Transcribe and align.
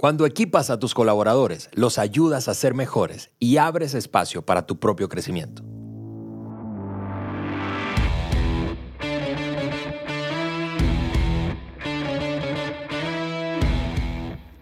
Cuando 0.00 0.24
equipas 0.24 0.70
a 0.70 0.78
tus 0.78 0.94
colaboradores, 0.94 1.68
los 1.74 1.98
ayudas 1.98 2.48
a 2.48 2.54
ser 2.54 2.72
mejores 2.72 3.32
y 3.38 3.58
abres 3.58 3.92
espacio 3.92 4.40
para 4.40 4.64
tu 4.64 4.80
propio 4.80 5.10
crecimiento. 5.10 5.62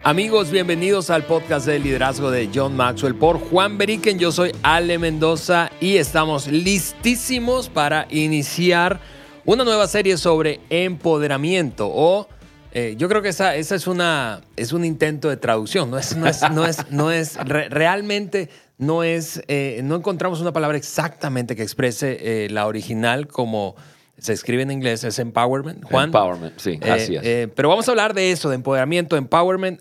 Amigos, 0.03 0.51
bienvenidos 0.51 1.09
al 1.09 1.23
podcast 1.23 1.65
de 1.67 1.79
liderazgo 1.79 2.31
de 2.31 2.49
John 2.53 2.75
Maxwell 2.75 3.15
por 3.15 3.39
Juan 3.39 3.77
Beriken. 3.77 4.19
Yo 4.19 4.33
soy 4.33 4.51
Ale 4.61 4.99
Mendoza 4.99 5.71
y 5.79 5.95
estamos 5.95 6.47
listísimos 6.47 7.69
para 7.69 8.07
iniciar 8.09 8.99
una 9.45 9.63
nueva 9.63 9.87
serie 9.87 10.17
sobre 10.17 10.59
empoderamiento 10.69 11.87
o 11.89 12.27
eh, 12.71 12.95
yo 12.97 13.09
creo 13.09 13.21
que 13.21 13.29
esa, 13.29 13.55
esa 13.55 13.75
es, 13.75 13.87
una, 13.87 14.41
es 14.55 14.73
un 14.73 14.85
intento 14.85 15.29
de 15.29 15.37
traducción, 15.37 15.89
no 15.89 15.97
es, 15.97 16.15
no 16.15 16.27
es, 16.27 16.41
no 16.51 16.65
es, 16.65 16.85
no 16.91 17.11
es 17.11 17.37
realmente 17.45 18.49
no 18.77 19.03
es, 19.03 19.41
eh, 19.47 19.81
no 19.83 19.95
encontramos 19.95 20.39
una 20.39 20.53
palabra 20.53 20.77
exactamente 20.77 21.55
que 21.55 21.63
exprese 21.63 22.45
eh, 22.45 22.49
la 22.49 22.67
original 22.67 23.27
como 23.27 23.75
se 24.17 24.33
escribe 24.33 24.63
en 24.63 24.71
inglés, 24.71 25.03
es 25.05 25.17
empowerment, 25.17 25.83
Juan. 25.85 26.05
Empowerment, 26.05 26.59
sí, 26.59 26.77
así 26.81 27.15
es. 27.15 27.49
pero 27.55 27.69
vamos 27.69 27.87
a 27.87 27.91
hablar 27.91 28.13
de 28.13 28.31
eso, 28.31 28.49
de 28.49 28.55
empoderamiento, 28.55 29.15
empowerment, 29.15 29.79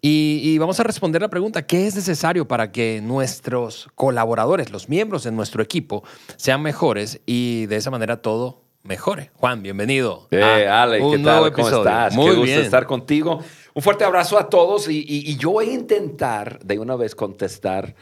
y, 0.00 0.40
y, 0.42 0.58
vamos 0.58 0.80
a 0.80 0.82
responder 0.82 1.20
la 1.20 1.28
pregunta, 1.28 1.66
¿qué 1.66 1.86
es 1.86 1.94
necesario 1.94 2.48
para 2.48 2.72
que 2.72 3.00
nuestros 3.02 3.88
colaboradores, 3.94 4.70
los 4.70 4.88
miembros 4.88 5.24
de 5.24 5.32
nuestro 5.32 5.62
equipo, 5.62 6.04
sean 6.36 6.62
mejores 6.62 7.20
y 7.26 7.66
de 7.66 7.76
esa 7.76 7.90
manera 7.90 8.22
todo 8.22 8.65
mejore. 8.86 9.30
Juan, 9.34 9.62
bienvenido. 9.62 10.28
Eh, 10.30 10.66
Ale, 10.66 10.98
¿qué 10.98 11.18
tal? 11.18 11.52
¿Cómo 11.52 11.68
estás? 11.68 12.14
Muy 12.14 12.30
Qué 12.30 12.36
gusto 12.36 12.60
estar 12.60 12.86
contigo. 12.86 13.40
Un 13.74 13.82
fuerte 13.82 14.04
abrazo 14.04 14.38
a 14.38 14.48
todos 14.48 14.88
y, 14.88 15.36
yo 15.36 15.50
voy 15.50 15.70
a 15.70 15.72
intentar 15.74 16.60
de 16.60 16.78
una 16.78 16.96
vez 16.96 17.14
contestar 17.14 17.94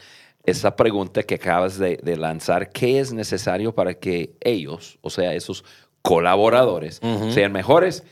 esa 0.43 0.75
pregunta 0.75 1.23
que 1.23 1.35
acabas 1.35 1.77
de, 1.77 1.99
lanzar. 2.17 2.69
¿Qué 2.69 2.99
es 2.99 3.11
necesario 3.11 3.73
para 3.73 3.95
que 3.95 4.35
ellos, 4.41 4.99
o 5.01 5.09
sea, 5.09 5.33
esos 5.33 5.65
colaboradores, 6.01 7.01
sean 7.29 7.51
mejores 7.51 8.03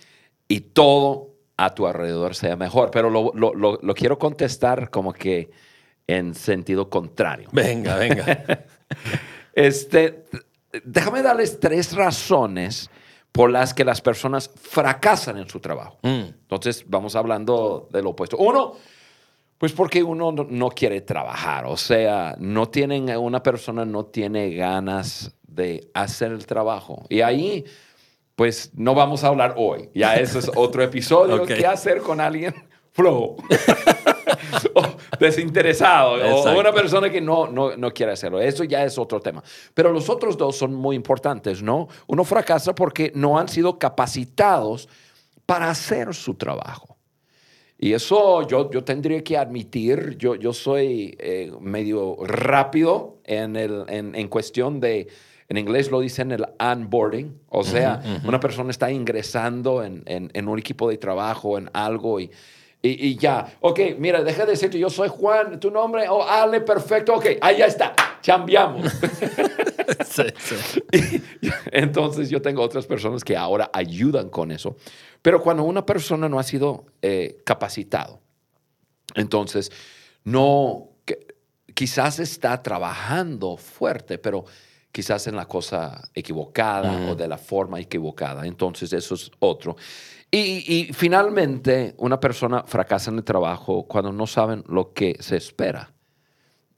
y 0.48 0.62
todo 0.62 1.30
a 1.58 1.74
tu 1.76 1.88
alrededor 1.88 2.36
sea 2.36 2.56
mejor? 2.56 2.92
Pero 2.92 3.10
lo, 3.10 3.32
lo 3.34 3.94
quiero 3.94 4.18
contestar 4.18 4.90
como 4.90 5.14
que 5.14 5.52
en 6.08 6.36
sentido 6.36 6.90
contrario. 6.90 7.50
Venga, 7.52 7.96
venga. 7.96 8.66
este, 9.54 10.26
déjame 10.84 11.22
darles 11.22 11.60
tres 11.60 11.94
razones 11.94 12.90
por 13.32 13.50
las 13.50 13.74
que 13.74 13.84
las 13.84 14.02
personas 14.02 14.50
fracasan 14.56 15.38
en 15.38 15.50
su 15.50 15.60
trabajo. 15.60 15.98
Mm. 16.04 16.24
Entonces, 16.42 16.86
vamos 16.88 17.16
hablando 17.16 17.90
de 17.92 18.02
lo 18.02 18.12
opuesto. 18.12 18.38
Uno, 18.38 18.76
pues 19.58 19.72
porque 19.72 20.04
uno 20.04 20.32
no, 20.32 20.70
quiere 20.70 21.02
trabajar, 21.02 21.66
o 21.66 21.78
sea, 21.78 22.36
no 22.38 22.68
tienen, 22.70 23.10
una 23.18 23.42
persona 23.42 23.86
no 23.86 24.06
tiene 24.06 24.54
ganas 24.54 25.34
de 25.48 25.90
hacer 25.94 26.32
el 26.32 26.46
trabajo. 26.46 27.06
Y 27.10 27.22
ahí, 27.22 27.66
pues 28.36 28.72
no 28.74 28.94
vamos 28.94 29.24
a 29.24 29.28
hablar 29.28 29.56
hoy. 29.58 29.90
Ya 29.96 30.16
eso 30.16 30.40
es 30.40 30.52
otro 30.56 30.84
episodio. 30.84 31.44
¿Qué 31.48 31.66
hacer 31.66 32.00
con 32.00 32.20
alguien 32.20 32.54
flojo? 32.92 33.38
desinteresado 35.24 36.14
o 36.14 36.60
una 36.60 36.72
persona 36.72 37.10
que 37.10 37.22
no, 37.22 37.48
no, 37.48 37.76
no, 37.76 37.92
quiere 37.92 38.12
hacerlo. 38.12 38.40
Eso 38.40 38.64
ya 38.64 38.84
es 38.84 38.98
otro 38.98 39.20
tema. 39.20 39.44
Pero 39.74 39.92
los 39.92 40.10
otros 40.10 40.38
dos 40.38 40.56
son 40.56 40.74
muy 40.74 40.96
importantes, 40.96 41.64
¿no? 41.64 41.88
Uno 42.08 42.24
fracasa 42.24 42.76
porque 42.76 43.12
no 43.16 43.40
han 43.40 43.48
sido 43.48 43.80
capacitados 43.80 44.88
para 45.46 45.70
hacer 45.70 46.14
su 46.14 46.36
trabajo. 46.36 46.98
Y 47.78 47.94
eso 47.94 48.48
yo, 48.48 48.70
yo 48.72 48.84
tendría 48.84 49.24
que 49.24 49.38
admitir, 49.38 50.16
yo, 50.18 50.36
yo 50.36 50.54
soy 50.54 51.18
eh, 51.20 51.52
medio 51.60 52.18
rápido 52.22 53.18
en, 53.26 53.56
el, 53.56 53.84
en, 53.90 54.16
en 54.16 54.28
cuestión 54.30 54.80
de, 54.80 55.08
en 55.50 55.58
inglés 55.58 55.92
lo 55.92 56.00
dicen 56.00 56.32
el 56.32 56.46
onboarding, 56.60 57.42
o 57.50 57.64
sea, 57.64 58.02
una 58.26 58.40
persona 58.40 58.72
está 58.72 58.90
ingresando 58.90 59.84
en, 59.84 60.04
en, 60.06 60.32
en, 60.34 60.48
un 60.48 60.58
equipo 60.58 60.90
de 60.90 60.98
trabajo, 60.98 61.58
en 61.58 61.70
algo, 61.74 62.20
y, 62.20 62.32
y, 62.86 63.16
ya, 63.16 63.58
ok, 63.62 63.80
mira, 63.98 64.22
deja 64.22 64.46
de 64.46 64.52
decirte, 64.52 64.78
yo 64.78 64.90
soy 64.90 65.08
Juan, 65.08 65.58
tu 65.58 65.72
nombre, 65.72 66.06
oh, 66.10 66.22
Ale, 66.22 66.60
perfecto, 66.60 67.16
ok, 67.16 67.28
ahí 67.40 67.60
ya 67.60 67.68
está, 67.68 67.96
chambiamos. 68.22 68.92
entonces 71.72 72.30
yo 72.30 72.42
tengo 72.42 72.62
otras 72.62 72.86
personas 72.86 73.24
que 73.24 73.38
ahora 73.38 73.70
ayudan 73.74 74.30
con 74.30 74.52
eso. 74.52 74.76
Pero 75.22 75.42
cuando 75.42 75.64
una 75.64 75.86
persona 75.86 76.28
no 76.28 76.40
ha 76.40 76.44
sido 76.44 76.86
eh, 77.02 77.38
capacitado, 77.46 78.20
entonces 79.16 79.72
no, 80.26 80.90
quizás 81.74 82.20
está 82.20 82.62
trabajando 82.62 83.56
fuerte, 83.56 84.18
pero 84.18 84.44
quizás 84.92 85.26
en 85.28 85.36
la 85.36 85.48
cosa 85.48 86.10
equivocada 86.14 87.10
o 87.10 87.16
de 87.16 87.28
la 87.28 87.38
forma 87.38 87.80
equivocada. 87.80 88.46
Entonces 88.46 88.92
eso 88.94 89.16
es 89.16 89.32
otro. 89.40 89.76
Y, 90.36 90.90
finalmente, 90.94 91.94
una 91.98 92.20
persona 92.20 92.64
fracasa 92.64 93.12
en 93.12 93.18
el 93.18 93.24
trabajo 93.24 93.88
cuando 93.88 94.12
no 94.12 94.26
saben 94.26 94.64
lo 94.68 94.92
que 94.92 95.16
se 95.20 95.38
espera 95.38 95.94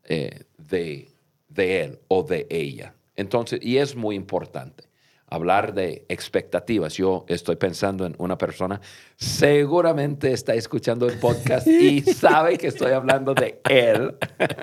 eh, 0.03 0.43
de, 0.57 1.09
de 1.47 1.81
él 1.81 1.99
o 2.09 2.23
de 2.23 2.47
ella. 2.49 2.93
Entonces, 3.15 3.61
y 3.63 3.77
es 3.77 3.95
muy 3.95 4.17
importante 4.17 4.89
hablar 5.27 5.73
de 5.73 6.05
expectativas. 6.07 6.93
Yo 6.93 7.25
estoy 7.27 7.55
pensando 7.55 8.05
en 8.05 8.15
una 8.17 8.37
persona, 8.37 8.79
seguramente 9.15 10.31
está 10.31 10.53
escuchando 10.53 11.07
el 11.07 11.19
podcast 11.19 11.67
y 11.67 12.01
sabe 12.13 12.57
que 12.57 12.67
estoy 12.67 12.91
hablando 12.91 13.33
de 13.33 13.59
él. 13.67 14.15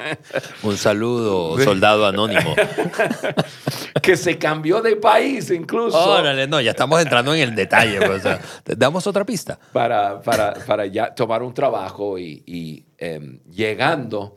Un 0.62 0.76
saludo, 0.76 1.58
soldado 1.62 2.06
anónimo. 2.06 2.54
que 4.02 4.16
se 4.16 4.38
cambió 4.38 4.80
de 4.80 4.96
país 4.96 5.50
incluso. 5.50 5.98
Órale, 5.98 6.46
no, 6.46 6.60
ya 6.60 6.70
estamos 6.70 7.00
entrando 7.02 7.34
en 7.34 7.40
el 7.40 7.54
detalle. 7.54 8.00
Pues, 8.00 8.22
damos 8.64 9.06
otra 9.06 9.24
pista. 9.24 9.58
Para, 9.72 10.20
para, 10.20 10.54
para 10.66 10.86
ya 10.86 11.14
tomar 11.14 11.42
un 11.42 11.52
trabajo 11.52 12.18
y, 12.18 12.86
em, 12.98 13.40
llegando 13.50 14.36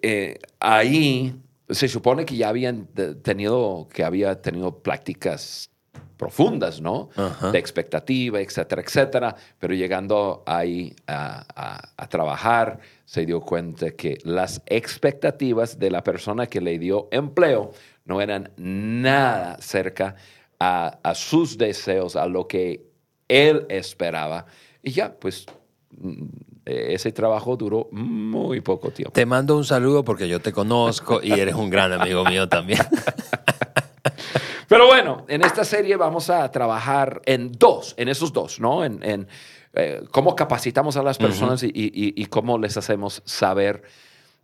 eh, 0.00 0.38
ahí 0.58 1.41
se 1.72 1.88
supone 1.88 2.24
que 2.24 2.36
ya 2.36 2.48
habían 2.48 2.86
tenido, 3.22 3.88
que 3.92 4.04
había 4.04 4.40
tenido 4.40 4.78
prácticas 4.82 5.70
profundas, 6.16 6.80
¿no? 6.80 7.08
De 7.50 7.58
expectativa, 7.58 8.40
etcétera, 8.40 8.82
etcétera. 8.82 9.36
Pero 9.58 9.74
llegando 9.74 10.44
ahí 10.46 10.94
a, 11.06 12.06
trabajar, 12.08 12.78
se 13.04 13.26
dio 13.26 13.40
cuenta 13.40 13.90
que 13.90 14.18
las 14.22 14.62
expectativas 14.66 15.78
de 15.78 15.90
la 15.90 16.04
persona 16.04 16.46
que 16.46 16.60
le 16.60 16.78
dio 16.78 17.08
empleo 17.10 17.72
no 18.04 18.20
eran 18.20 18.52
nada 18.56 19.58
cerca 19.60 20.14
a, 20.60 20.98
a 21.02 21.14
sus 21.14 21.58
deseos, 21.58 22.14
a 22.14 22.26
lo 22.26 22.46
que 22.46 22.86
él 23.28 23.66
esperaba. 23.68 24.46
Y 24.82 24.92
ya, 24.92 25.14
pues 25.18 25.46
ese 26.64 27.12
trabajo 27.12 27.56
duró 27.56 27.88
muy 27.90 28.60
poco 28.60 28.90
tiempo. 28.90 29.12
Te 29.12 29.26
mando 29.26 29.56
un 29.56 29.64
saludo 29.64 30.04
porque 30.04 30.28
yo 30.28 30.40
te 30.40 30.52
conozco 30.52 31.20
y 31.22 31.32
eres 31.32 31.54
un 31.54 31.70
gran 31.70 31.92
amigo 31.92 32.24
mío 32.24 32.48
también. 32.48 32.80
Pero 34.68 34.86
bueno, 34.86 35.26
en 35.28 35.42
esta 35.42 35.64
serie 35.64 35.96
vamos 35.96 36.30
a 36.30 36.50
trabajar 36.50 37.20
en 37.26 37.52
dos, 37.52 37.94
en 37.98 38.08
esos 38.08 38.32
dos, 38.32 38.58
¿no? 38.58 38.84
En, 38.84 39.28
eh, 39.74 40.02
cómo 40.10 40.34
capacitamos 40.34 40.96
a 40.96 41.02
las 41.02 41.18
personas 41.18 41.62
y, 41.62 42.26
cómo 42.30 42.58
les 42.58 42.76
hacemos 42.76 43.22
saber 43.26 43.82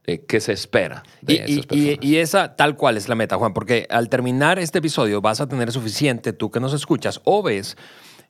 eh, 0.04 0.24
qué 0.26 0.40
se 0.40 0.52
espera. 0.52 1.02
De 1.22 1.34
y, 1.34 1.58
esas 1.60 2.02
y, 2.04 2.16
esa 2.16 2.56
tal 2.56 2.76
cual 2.76 2.98
es 2.98 3.08
la 3.08 3.14
meta, 3.14 3.36
Juan, 3.36 3.54
porque 3.54 3.86
al 3.88 4.10
terminar 4.10 4.58
este 4.58 4.80
episodio 4.80 5.22
vas 5.22 5.40
a 5.40 5.48
tener 5.48 5.72
suficiente, 5.72 6.34
tú 6.34 6.50
que 6.50 6.60
nos 6.60 6.74
escuchas 6.74 7.22
o 7.24 7.42
ves, 7.42 7.78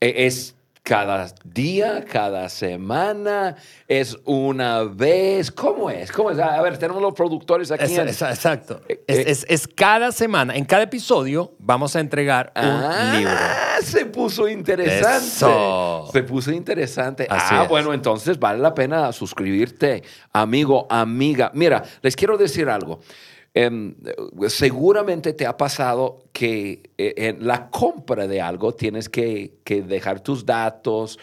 ¿Es 0.00 0.56
cada 0.82 1.32
día, 1.44 2.04
cada 2.04 2.48
semana? 2.48 3.54
¿Es 3.86 4.16
una 4.24 4.82
vez? 4.82 5.50
¿Cómo 5.52 5.88
es? 5.88 6.10
¿Cómo 6.10 6.30
es? 6.30 6.38
A 6.40 6.60
ver, 6.60 6.76
tenemos 6.76 7.00
los 7.00 7.14
productores 7.14 7.70
aquí. 7.70 7.84
Es- 7.84 7.98
en- 7.98 8.08
exacto. 8.08 8.80
Eh, 8.88 9.04
Es, 9.06 9.18
eh. 9.18 9.24
es- 9.28 9.46
es 9.48 9.68
cada 9.68 10.10
semana, 10.10 10.56
en 10.56 10.64
cada 10.64 10.82
episodio, 10.82 11.54
vamos 11.60 11.94
a 11.94 12.00
entregar 12.00 12.52
un 12.56 12.62
ah, 12.64 13.12
libro. 13.16 13.32
se 13.82 14.06
puso 14.06 14.48
interesante. 14.48 15.18
Eso. 15.18 16.08
Se 16.12 16.22
puso 16.24 16.50
interesante. 16.50 17.26
Así 17.30 17.54
ah, 17.54 17.66
bueno, 17.68 17.94
entonces 17.94 18.38
vale 18.38 18.58
la 18.58 18.74
pena 18.74 19.12
suscribirte, 19.12 20.02
amigo, 20.32 20.88
amiga. 20.90 21.50
Mira, 21.54 21.82
les 22.02 22.16
quiero 22.16 22.36
decir 22.36 22.68
algo. 22.68 23.00
Em, 23.54 23.94
seguramente 24.48 25.34
te 25.34 25.44
ha 25.44 25.56
pasado 25.58 26.24
que 26.32 26.90
eh, 26.96 27.14
en 27.16 27.46
la 27.46 27.68
compra 27.68 28.26
de 28.26 28.40
algo 28.40 28.74
tienes 28.74 29.10
que, 29.10 29.58
que 29.62 29.82
dejar 29.82 30.20
tus 30.20 30.46
datos 30.46 31.18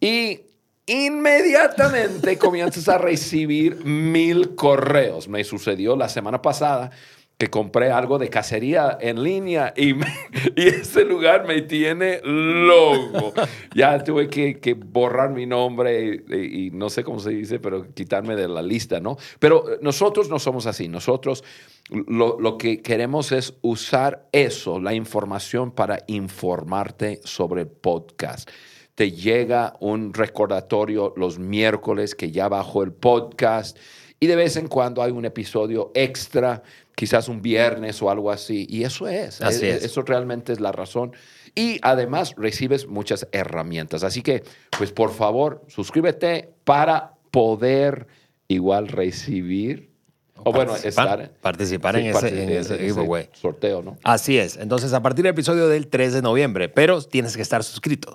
y 0.00 0.40
inmediatamente 0.86 2.38
comienzas 2.38 2.88
a 2.88 2.96
recibir 2.96 3.84
mil 3.84 4.54
correos. 4.54 5.28
Me 5.28 5.44
sucedió 5.44 5.94
la 5.94 6.08
semana 6.08 6.40
pasada 6.40 6.90
que 7.38 7.48
compré 7.48 7.92
algo 7.92 8.18
de 8.18 8.28
cacería 8.28 8.98
en 9.00 9.22
línea 9.22 9.72
y, 9.76 9.94
me- 9.94 10.12
y 10.56 10.66
ese 10.66 11.04
lugar 11.04 11.46
me 11.46 11.62
tiene 11.62 12.20
loco. 12.24 13.32
Ya 13.74 14.02
tuve 14.02 14.28
que, 14.28 14.74
borrar 14.74 15.30
mi 15.30 15.46
nombre 15.46 16.24
y, 16.28 16.70
no 16.72 16.90
sé 16.90 17.04
cómo 17.04 17.20
se 17.20 17.30
dice, 17.30 17.60
pero 17.60 17.94
quitarme 17.94 18.34
de 18.34 18.48
la 18.48 18.60
lista, 18.60 18.98
¿no? 18.98 19.16
Pero 19.38 19.72
eh, 19.72 19.78
nosotros 19.80 20.28
no 20.28 20.40
somos 20.40 20.66
así. 20.66 20.88
Nosotros 20.88 21.44
lo, 21.90 22.40
lo 22.40 22.58
que 22.58 22.82
queremos 22.82 23.30
es 23.30 23.54
usar 23.62 24.28
eso, 24.32 24.80
la 24.80 24.94
información, 24.94 25.70
para 25.70 26.00
informarte 26.08 27.20
sobre 27.22 27.62
el 27.62 27.68
podcast 27.68 28.50
te 28.96 29.12
llega 29.12 29.74
un 29.78 30.12
recordatorio 30.12 31.14
los 31.16 31.38
miércoles 31.38 32.16
que 32.16 32.32
ya 32.32 32.48
bajó 32.48 32.82
el 32.82 32.90
podcast 32.92 33.78
y 34.18 34.26
de 34.26 34.34
vez 34.34 34.56
en 34.56 34.66
cuando 34.66 35.04
hay 35.04 35.12
un 35.12 35.24
episodio 35.24 35.92
extra, 35.94 36.64
quizás 36.98 37.28
un 37.28 37.40
viernes 37.40 38.02
o 38.02 38.10
algo 38.10 38.32
así. 38.32 38.66
Y 38.68 38.82
eso 38.82 39.06
es, 39.06 39.40
Así 39.40 39.66
eh, 39.66 39.76
es. 39.76 39.84
eso 39.84 40.02
realmente 40.02 40.52
es 40.52 40.58
la 40.58 40.72
razón. 40.72 41.12
Y 41.54 41.78
además 41.82 42.34
recibes 42.36 42.88
muchas 42.88 43.28
herramientas. 43.30 44.02
Así 44.02 44.20
que, 44.20 44.42
pues 44.76 44.90
por 44.90 45.14
favor, 45.14 45.62
suscríbete 45.68 46.50
para 46.64 47.14
poder 47.30 48.08
igual 48.48 48.88
recibir, 48.88 49.90
o 50.38 50.52
bueno, 50.52 50.72
Participar- 50.72 51.20
estar 51.20 51.30
participar 51.40 51.96
en 51.98 52.06
ese- 52.06 52.12
parti- 52.20 52.38
en 52.40 52.48
ese 52.50 52.78
giveaway. 52.78 53.28
sorteo, 53.32 53.80
¿no? 53.82 53.96
Así 54.02 54.36
es. 54.36 54.56
Entonces, 54.56 54.92
a 54.92 55.00
partir 55.00 55.22
del 55.22 55.34
episodio 55.34 55.68
del 55.68 55.86
3 55.86 56.12
de 56.14 56.22
noviembre, 56.22 56.68
pero 56.68 57.00
tienes 57.02 57.36
que 57.36 57.42
estar 57.42 57.62
suscrito. 57.62 58.12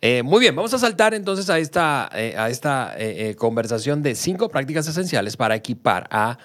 Eh, 0.00 0.24
muy 0.24 0.40
bien, 0.40 0.56
vamos 0.56 0.74
a 0.74 0.78
saltar 0.80 1.14
entonces 1.14 1.48
a 1.50 1.58
esta, 1.60 2.10
eh, 2.14 2.34
a 2.36 2.50
esta 2.50 2.94
eh, 2.98 3.36
conversación 3.36 4.02
de 4.02 4.16
cinco 4.16 4.48
prácticas 4.48 4.88
esenciales 4.88 5.36
para 5.36 5.54
equipar 5.54 6.08
a 6.10 6.36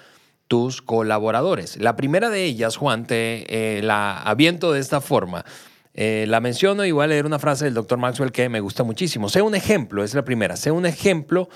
tus 0.50 0.82
colaboradores. 0.82 1.76
La 1.76 1.94
primera 1.94 2.28
de 2.28 2.44
ellas, 2.44 2.76
Juan, 2.76 3.06
te 3.06 3.78
eh, 3.78 3.82
la 3.82 4.20
aviento 4.20 4.72
de 4.72 4.80
esta 4.80 5.00
forma. 5.00 5.44
Eh, 5.94 6.24
la 6.26 6.40
menciono 6.40 6.84
y 6.84 6.90
voy 6.90 7.04
a 7.04 7.06
leer 7.06 7.24
una 7.24 7.38
frase 7.38 7.66
del 7.66 7.74
doctor 7.74 7.98
Maxwell 7.98 8.32
que 8.32 8.48
me 8.48 8.58
gusta 8.58 8.82
muchísimo. 8.82 9.28
Sé 9.28 9.42
un 9.42 9.54
ejemplo, 9.54 10.02
es 10.02 10.12
la 10.12 10.24
primera. 10.24 10.56
Sé 10.56 10.72
un 10.72 10.86
ejemplo 10.86 11.48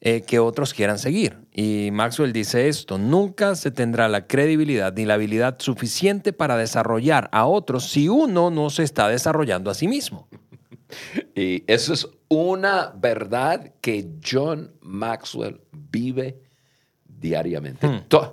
eh, 0.00 0.22
que 0.22 0.38
otros 0.38 0.72
quieran 0.72 0.98
seguir. 0.98 1.36
Y 1.52 1.90
Maxwell 1.92 2.32
dice 2.32 2.68
esto, 2.68 2.96
nunca 2.96 3.54
se 3.54 3.70
tendrá 3.70 4.08
la 4.08 4.26
credibilidad 4.26 4.94
ni 4.94 5.04
la 5.04 5.14
habilidad 5.14 5.56
suficiente 5.58 6.32
para 6.32 6.56
desarrollar 6.56 7.28
a 7.32 7.44
otros 7.44 7.90
si 7.90 8.08
uno 8.08 8.50
no 8.50 8.70
se 8.70 8.82
está 8.82 9.08
desarrollando 9.08 9.70
a 9.70 9.74
sí 9.74 9.88
mismo. 9.88 10.26
Y 11.34 11.64
eso 11.66 11.92
es 11.92 12.08
una 12.28 12.94
verdad 12.96 13.74
que 13.82 14.08
John 14.24 14.72
Maxwell 14.80 15.60
vive 15.70 16.47
diariamente. 17.20 17.86
To- 18.08 18.32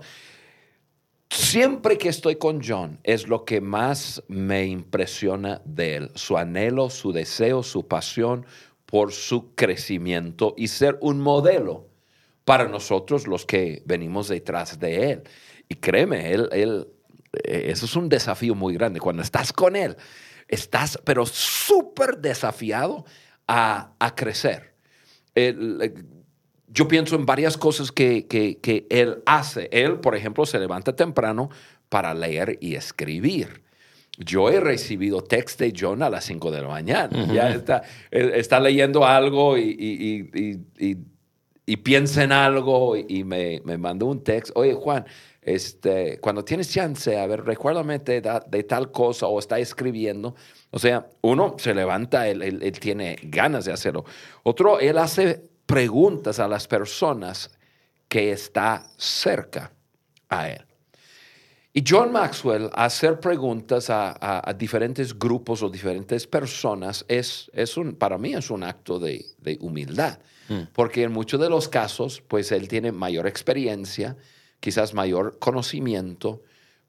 Siempre 1.29 1.97
que 1.97 2.07
estoy 2.09 2.35
con 2.37 2.61
John 2.63 2.99
es 3.03 3.27
lo 3.27 3.43
que 3.45 3.59
más 3.59 4.23
me 4.27 4.65
impresiona 4.65 5.61
de 5.65 5.95
él, 5.95 6.11
su 6.15 6.37
anhelo, 6.37 6.89
su 6.89 7.11
deseo, 7.11 7.61
su 7.63 7.87
pasión 7.87 8.45
por 8.85 9.11
su 9.11 9.53
crecimiento 9.55 10.53
y 10.55 10.67
ser 10.67 10.97
un 11.01 11.19
modelo 11.19 11.87
para 12.45 12.67
nosotros 12.67 13.27
los 13.27 13.45
que 13.45 13.81
venimos 13.85 14.27
detrás 14.27 14.79
de 14.79 15.11
él. 15.11 15.23
Y 15.67 15.75
créeme, 15.75 16.31
él, 16.31 16.47
él, 16.51 16.87
eh, 17.43 17.65
eso 17.69 17.85
es 17.85 17.95
un 17.95 18.07
desafío 18.07 18.53
muy 18.55 18.75
grande. 18.75 18.99
Cuando 18.99 19.23
estás 19.23 19.51
con 19.51 19.75
él, 19.75 19.97
estás 20.47 20.99
pero 21.03 21.25
súper 21.25 22.19
desafiado 22.19 23.03
a, 23.47 23.93
a 23.99 24.15
crecer. 24.15 24.75
El- 25.33 25.79
eh, 25.81 25.93
yo 26.75 26.87
pienso 26.87 27.15
en 27.15 27.25
varias 27.25 27.57
cosas 27.57 27.91
que, 27.91 28.27
que- 28.27 28.57
que 28.57 28.85
él 28.89 29.23
hace. 29.25 29.69
Él, 29.71 29.99
por 29.99 30.15
ejemplo, 30.15 30.45
se 30.45 30.59
levanta 30.59 30.95
temprano 30.95 31.49
para 31.89 32.13
leer 32.13 32.57
y 32.61 32.75
escribir. 32.75 33.63
Yo 34.17 34.49
he 34.49 34.59
recibido 34.59 35.21
text 35.23 35.59
de 35.59 35.73
John 35.77 36.03
a 36.03 36.09
las 36.09 36.25
5 36.25 36.51
de 36.51 36.61
la 36.61 36.67
mañana. 36.67 37.25
Ya 37.33 37.49
está, 37.49 37.81
está 38.11 38.59
leyendo 38.59 39.05
algo 39.05 39.57
y, 39.57 39.61
y- 39.77 40.29
y- 40.79 40.97
y- 41.65 41.77
piensa 41.77 42.23
en 42.23 42.31
algo 42.31 42.95
y, 42.95 43.23
me, 43.23 43.61
me 43.65 43.77
mandó 43.77 44.05
un 44.05 44.23
text. 44.23 44.51
Oye, 44.55 44.73
Juan, 44.73 45.05
este, 45.41 46.19
cuando 46.19 46.43
tienes 46.45 46.71
chance, 46.71 47.17
a 47.17 47.25
ver, 47.27 47.43
recuérdame 47.43 47.99
de, 47.99 48.21
de 48.47 48.63
tal 48.63 48.91
cosa 48.91 49.27
o 49.27 49.37
está 49.39 49.59
escribiendo. 49.59 50.35
O 50.71 50.79
sea, 50.79 51.07
uno 51.21 51.55
se 51.57 51.73
levanta, 51.73 52.27
él, 52.27 52.41
él- 52.41 52.59
él 52.63 52.79
tiene 52.79 53.17
ganas 53.23 53.65
de 53.65 53.73
hacerlo. 53.73 54.05
Otro, 54.43 54.79
él 54.79 54.97
hace 54.97 55.43
preguntas 55.65 56.39
a 56.39 56.47
las 56.47 56.67
personas 56.67 57.49
que 58.07 58.31
está 58.31 58.87
cerca 58.97 59.71
a 60.29 60.49
él. 60.49 60.65
Y 61.73 61.83
John 61.85 62.11
Maxwell, 62.13 62.69
hacer 62.73 63.19
preguntas 63.19 63.89
a, 63.89 64.11
a- 64.11 64.49
a 64.49 64.53
diferentes 64.53 65.17
grupos 65.19 65.61
o 65.61 65.69
diferentes 65.69 66.25
personas, 66.25 67.03
es, 67.09 67.51
es 67.53 67.75
un, 67.75 67.95
para 67.95 68.17
mí 68.17 68.33
es 68.33 68.49
un 68.49 68.63
acto 68.63 68.97
de, 68.99 69.25
de 69.39 69.57
humildad. 69.59 70.19
Porque 70.73 71.01
en 71.01 71.11
muchos 71.11 71.39
de 71.41 71.49
los 71.49 71.67
casos, 71.67 72.21
pues 72.27 72.51
él 72.51 72.67
tiene 72.67 72.91
mayor 72.91 73.25
experiencia, 73.25 74.15
quizás 74.59 74.93
mayor 74.93 75.39
conocimiento, 75.39 76.43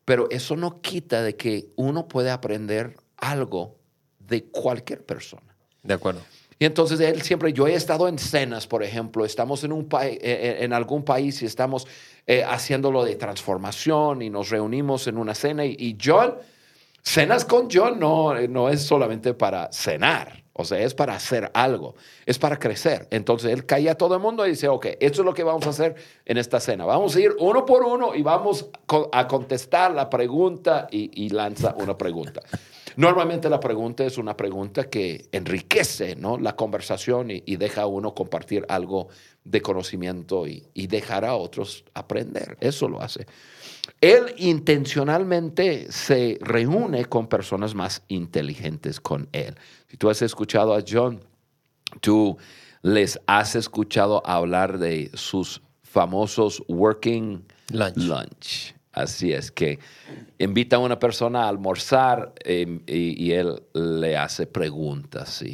pero 0.05 0.29
eso 0.31 0.57
no 0.57 0.83
quita 0.83 1.23
de 1.23 1.37
que 1.37 1.71
uno 1.75 2.07
puede 2.07 2.31
aprender 2.31 2.97
algo 3.17 3.79
de 4.19 4.45
cualquier 4.45 5.05
persona. 5.07 5.57
De 5.83 5.95
acuerdo. 5.95 6.21
Y 6.59 6.65
entonces 6.65 6.99
él 7.01 7.21
siempre, 7.23 7.53
yo 7.53 7.67
he 7.67 7.75
estado 7.75 8.09
en 8.09 8.19
cenas, 8.19 8.67
por 8.67 8.83
ejemplo, 8.83 9.25
estamos 9.25 9.63
en, 9.65 9.73
un 9.73 9.89
pa- 9.89 10.07
eh, 10.07 10.57
en 10.61 10.73
algún 10.73 11.05
país 11.05 11.43
y 11.43 11.47
estamos 11.47 11.87
eh, 12.27 12.45
haciéndolo 12.45 13.05
de 13.05 13.17
transformación 13.17 14.23
y 14.23 14.31
nos 14.31 14.49
reunimos 14.49 15.07
en 15.07 15.19
una 15.19 15.35
cena 15.35 15.67
y, 15.67 15.77
y 15.79 15.99
John, 16.03 16.35
cenas 17.03 17.45
con 17.45 17.69
John 17.71 17.99
no, 18.01 18.35
no 18.49 18.69
es 18.71 18.83
solamente 18.83 19.35
para 19.35 19.71
cenar, 19.71 20.45
o 20.55 20.65
sea, 20.65 20.81
es 20.81 20.95
para 20.95 21.15
hacer 21.15 21.51
algo, 21.53 21.95
es 22.25 22.39
para 22.39 22.59
crecer. 22.59 23.07
Entonces 23.11 23.53
él 23.53 23.67
caía 23.67 23.93
a 23.93 23.95
todo 23.97 24.15
el 24.15 24.23
mundo 24.23 24.47
y 24.47 24.51
dice, 24.53 24.69
ok, 24.69 24.87
esto 24.99 25.21
es 25.21 25.27
lo 25.27 25.35
que 25.35 25.45
vamos 25.45 25.67
a 25.67 25.71
hacer 25.71 25.95
en 26.25 26.39
esta 26.39 26.59
cena. 26.59 26.87
Vamos 26.87 27.15
a 27.15 27.21
ir 27.21 27.37
uno 27.39 27.67
por 27.67 27.83
uno 27.83 28.15
y 28.15 28.23
vamos 28.23 28.71
a 29.13 29.29
contestar 29.29 29.93
la 29.93 30.09
pregunta 30.09 30.89
y, 30.91 31.11
y 31.27 31.29
lanza 31.29 31.75
una 31.77 31.99
pregunta. 31.99 32.41
Normalmente 32.97 33.51
la 33.51 33.61
pregunta 33.61 34.05
es 34.05 34.19
una 34.19 34.37
pregunta 34.37 34.85
que 34.85 35.29
enriquece 35.33 36.17
¿no? 36.17 36.39
la 36.39 36.57
conversación 36.57 37.31
y, 37.31 37.43
y 37.45 37.57
deja 37.57 37.83
a 37.83 37.87
uno 37.87 38.15
compartir 38.15 38.65
algo 38.69 39.09
de 39.45 39.63
conocimiento 39.63 40.47
y, 40.47 40.67
y 40.75 40.87
dejar 40.87 41.25
a 41.25 41.35
otros 41.35 41.85
aprender. 41.95 42.57
Eso 42.61 42.89
lo 42.89 43.01
hace. 43.01 43.27
Él 44.01 44.35
intencionalmente 44.39 45.91
se 45.93 46.39
reúne 46.41 47.05
con 47.05 47.29
personas 47.29 47.75
más 47.75 48.03
inteligentes 48.09 49.01
con 49.01 49.29
él. 49.33 49.55
Si 49.89 49.97
tú 49.97 50.11
has 50.11 50.23
escuchado 50.23 50.75
a 50.75 50.83
John, 50.87 51.21
tú 52.01 52.37
les 52.83 53.21
has 53.27 53.57
escuchado 53.57 54.23
hablar 54.27 54.79
de 54.79 55.11
sus 55.15 55.63
famosos 55.83 56.63
working 56.69 57.45
Lunch. 57.73 57.97
lunch. 57.97 58.76
Así 58.97 59.31
es, 59.31 59.51
que 59.51 59.79
invita 60.39 60.77
a 60.77 60.79
una 60.79 60.99
persona 60.99 61.45
a 61.45 61.49
almorzar 61.51 62.33
em, 62.43 62.81
y, 62.87 63.31
él 63.31 63.63
le 63.75 64.17
hace 64.17 64.47
preguntas 64.47 65.45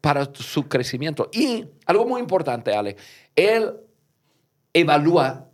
para 0.00 0.26
su 0.32 0.66
crecimiento. 0.66 1.28
Y 1.30 1.66
algo 1.84 2.06
muy 2.06 2.22
importante, 2.22 2.72
Ale, 2.72 2.96
él 3.36 3.74
evalúa 4.72 5.50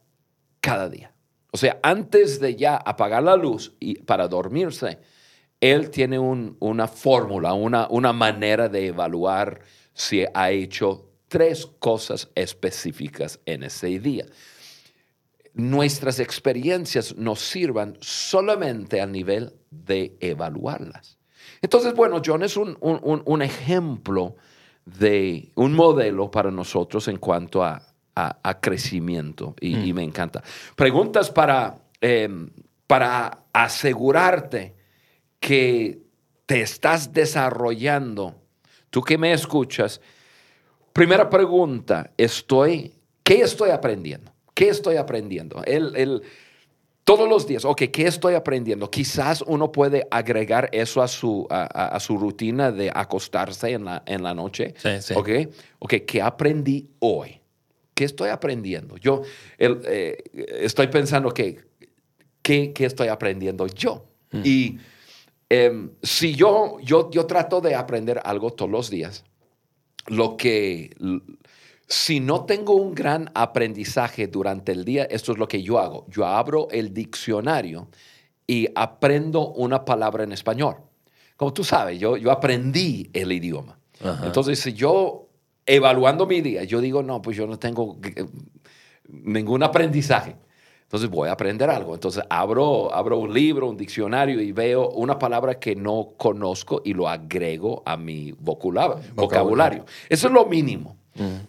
cada 0.60 0.88
día. 0.88 1.12
O 1.50 1.56
sea, 1.56 1.80
antes 1.82 2.38
de 2.38 2.54
ya 2.54 2.76
apagar 2.76 3.24
la 3.24 3.34
luz 3.34 3.74
y 3.80 3.96
para 4.02 4.28
dormirse, 4.28 5.00
él 5.60 5.90
tiene 5.90 6.20
un- 6.20 6.56
una 6.60 6.86
fórmula, 6.86 7.54
una, 7.54 7.88
una 7.88 8.12
manera 8.12 8.68
de 8.68 8.86
evaluar 8.86 9.62
si 9.94 10.24
ha 10.32 10.52
hecho 10.52 11.10
tres 11.26 11.66
cosas 11.80 12.30
específicas 12.36 13.40
en 13.46 13.64
ese 13.64 13.98
día. 13.98 14.26
Nuestras 15.58 16.20
experiencias 16.20 17.16
nos 17.16 17.40
sirvan 17.40 17.96
solamente 18.00 19.00
a 19.00 19.06
nivel 19.06 19.54
de 19.70 20.16
evaluarlas. 20.20 21.18
Entonces, 21.60 21.94
bueno, 21.94 22.22
John 22.24 22.44
es 22.44 22.56
un, 22.56 22.78
un- 22.80 23.22
un- 23.24 23.42
ejemplo 23.42 24.36
de 24.84 25.50
un 25.56 25.74
modelo 25.74 26.30
para 26.30 26.52
nosotros 26.52 27.08
en 27.08 27.16
cuanto 27.16 27.64
a, 27.64 27.82
a- 28.14 28.38
a 28.40 28.60
crecimiento 28.60 29.56
y, 29.60 29.76
y 29.88 29.92
me 29.92 30.04
encanta. 30.04 30.44
Preguntas 30.76 31.28
para, 31.28 31.82
em, 32.00 32.50
para 32.86 33.42
asegurarte 33.52 34.76
que 35.40 36.00
te 36.46 36.60
estás 36.60 37.12
desarrollando. 37.12 38.40
Tú 38.90 39.02
que 39.02 39.18
me 39.18 39.32
escuchas, 39.32 40.00
primera 40.92 41.28
pregunta, 41.28 42.12
estoy, 42.16 42.94
¿qué 43.24 43.40
estoy 43.40 43.70
aprendiendo? 43.70 44.32
¿Qué 44.58 44.70
estoy 44.70 44.96
aprendiendo? 44.96 45.62
El, 45.64 45.94
el- 45.94 46.22
todos 47.04 47.28
los 47.28 47.46
días, 47.46 47.64
ok, 47.64 47.82
¿qué 47.92 48.08
estoy 48.08 48.34
aprendiendo? 48.34 48.90
Quizás 48.90 49.40
uno 49.46 49.70
puede 49.70 50.08
agregar 50.10 50.68
eso 50.72 51.00
a 51.00 51.06
su, 51.06 51.46
a, 51.48 51.98
su 52.00 52.18
rutina 52.18 52.72
de 52.72 52.90
acostarse 52.92 53.70
en 53.70 53.84
la, 53.84 54.02
en 54.04 54.24
la 54.24 54.34
noche. 54.34 54.74
Sí, 54.76 55.00
sí. 55.00 55.14
Ok, 55.16 55.28
ok, 55.78 55.94
¿qué 56.04 56.20
aprendí 56.20 56.88
hoy? 56.98 57.40
¿Qué 57.94 58.02
estoy 58.04 58.30
aprendiendo? 58.30 58.96
Yo 58.96 59.22
el, 59.58 59.80
eh, 59.86 60.16
estoy 60.60 60.88
pensando 60.88 61.30
que, 61.30 61.60
¿qué, 62.42 62.72
qué 62.72 62.84
estoy 62.86 63.06
aprendiendo 63.08 63.68
yo? 63.68 64.04
Y 64.44 64.78
em, 65.48 65.92
si 66.02 66.34
yo, 66.34 66.78
yo, 66.82 67.10
yo 67.12 67.26
trato 67.26 67.60
de 67.60 67.76
aprender 67.76 68.20
algo 68.24 68.50
todos 68.52 68.70
los 68.72 68.90
días, 68.90 69.24
lo 70.08 70.36
que, 70.36 70.90
si 71.88 72.20
no 72.20 72.44
tengo 72.44 72.74
un 72.74 72.94
gran 72.94 73.30
aprendizaje 73.34 74.26
durante 74.26 74.72
el 74.72 74.84
día, 74.84 75.04
esto 75.04 75.32
es 75.32 75.38
lo 75.38 75.48
que 75.48 75.62
yo 75.62 75.78
hago. 75.78 76.04
Yo 76.08 76.26
abro 76.26 76.68
el 76.70 76.92
diccionario 76.92 77.88
y 78.46 78.68
aprendo 78.74 79.52
una 79.52 79.84
palabra 79.84 80.24
en 80.24 80.32
español. 80.32 80.76
Como 81.36 81.52
tú 81.54 81.64
sabes, 81.64 81.98
yo, 81.98 82.16
yo 82.16 82.30
aprendí 82.30 83.08
el 83.14 83.32
idioma. 83.32 83.78
Ajá. 84.04 84.26
Entonces, 84.26 84.58
si 84.58 84.74
yo, 84.74 85.28
evaluando 85.64 86.26
mi 86.26 86.42
día, 86.42 86.64
yo 86.64 86.80
digo, 86.80 87.02
no, 87.02 87.22
pues 87.22 87.36
yo 87.36 87.46
no 87.46 87.58
tengo 87.58 87.96
eh, 88.02 88.26
ningún 89.08 89.62
aprendizaje. 89.62 90.36
Entonces 90.82 91.08
voy 91.08 91.28
a 91.28 91.32
aprender 91.32 91.70
algo. 91.70 91.94
Entonces 91.94 92.22
abro, 92.28 92.94
abro 92.94 93.18
un 93.18 93.32
libro, 93.32 93.68
un 93.68 93.76
diccionario 93.76 94.40
y 94.40 94.52
veo 94.52 94.88
una 94.90 95.18
palabra 95.18 95.58
que 95.58 95.76
no 95.76 96.14
conozco 96.16 96.80
y 96.84 96.94
lo 96.94 97.08
agrego 97.08 97.82
a 97.84 97.96
mi 97.98 98.32
vocabulario. 98.32 99.02
vocabulario. 99.14 99.84
Eso 100.08 100.28
es 100.28 100.32
lo 100.32 100.46
mínimo. 100.46 100.97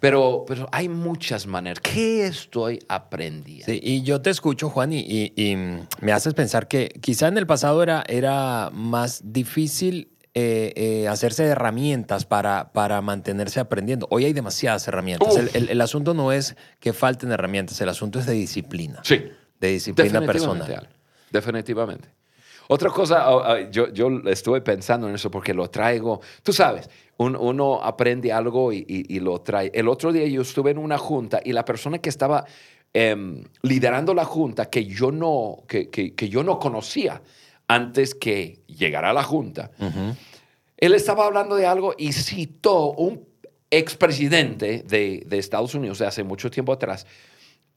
Pero, 0.00 0.44
pero 0.46 0.68
hay 0.72 0.88
muchas 0.88 1.46
maneras. 1.46 1.80
¿Qué 1.80 2.26
estoy 2.26 2.80
aprendiendo? 2.88 3.66
Sí, 3.66 3.80
y 3.82 4.02
yo 4.02 4.20
te 4.20 4.30
escucho, 4.30 4.68
Juan, 4.70 4.92
y, 4.92 5.00
y- 5.00 5.32
y, 5.36 5.56
me 6.00 6.12
haces 6.12 6.34
pensar 6.34 6.68
que 6.68 6.88
quizá 7.00 7.28
en 7.28 7.38
el 7.38 7.46
pasado 7.46 7.82
era, 7.82 8.02
era 8.08 8.70
más 8.72 9.20
difícil 9.24 10.08
eh, 10.34 10.72
eh, 10.76 11.08
hacerse 11.08 11.42
de 11.42 11.50
herramientas 11.50 12.24
para, 12.24 12.72
para 12.72 13.00
mantenerse 13.02 13.58
aprendiendo. 13.60 14.06
Hoy 14.10 14.24
hay 14.26 14.32
demasiadas 14.32 14.86
herramientas. 14.88 15.36
El, 15.36 15.50
el- 15.54 15.68
el 15.70 15.80
asunto 15.80 16.14
no 16.14 16.30
es 16.32 16.56
que 16.78 16.92
falten 16.92 17.32
herramientas, 17.32 17.80
el 17.80 17.88
asunto 17.88 18.18
es 18.20 18.26
de 18.26 18.32
disciplina. 18.34 19.00
Sí. 19.04 19.22
De 19.60 19.68
disciplina 19.68 20.20
Definitivamente, 20.20 20.66
personal. 20.66 20.88
Definitivamente. 21.32 22.08
Otra 22.72 22.90
cosa, 22.90 23.28
oh, 23.34 23.42
oh, 23.44 23.58
yo, 23.70 23.92
yo 23.92 24.08
estuve 24.26 24.60
pensando 24.60 25.08
en 25.08 25.16
eso 25.16 25.28
porque 25.28 25.52
lo 25.52 25.68
traigo. 25.68 26.20
Tú 26.44 26.52
sabes, 26.52 26.88
un- 27.16 27.34
uno 27.34 27.82
aprende 27.82 28.32
algo 28.32 28.72
y, 28.72 28.84
y- 28.88 29.16
y 29.16 29.18
lo 29.18 29.40
trae. 29.40 29.72
El 29.74 29.88
otro 29.88 30.12
día 30.12 30.24
yo 30.28 30.42
estuve 30.42 30.70
en 30.70 30.78
una 30.78 30.96
junta 30.96 31.40
y 31.44 31.52
la 31.52 31.64
persona 31.64 31.98
que 31.98 32.08
estaba 32.08 32.44
em, 32.92 33.42
liderando 33.62 34.14
la 34.14 34.24
junta, 34.24 34.66
que 34.70 34.84
yo, 34.84 35.10
no, 35.10 35.64
que, 35.66 35.90
que- 35.90 36.14
que 36.14 36.28
yo 36.28 36.42
no 36.44 36.58
conocía 36.60 37.22
antes 37.68 38.14
que 38.14 38.60
llegara 38.68 39.10
a 39.10 39.12
la 39.12 39.22
junta, 39.24 39.70
él 40.76 40.94
estaba 40.94 41.24
hablando 41.26 41.56
de 41.56 41.66
algo 41.66 41.94
y 41.98 42.12
citó 42.12 42.92
un 42.92 43.26
expresidente 43.70 44.84
de, 44.86 45.22
de 45.26 45.38
Estados 45.38 45.74
Unidos 45.74 45.98
de 45.98 46.06
hace 46.06 46.22
mucho 46.24 46.50
tiempo 46.50 46.72
atrás 46.72 47.06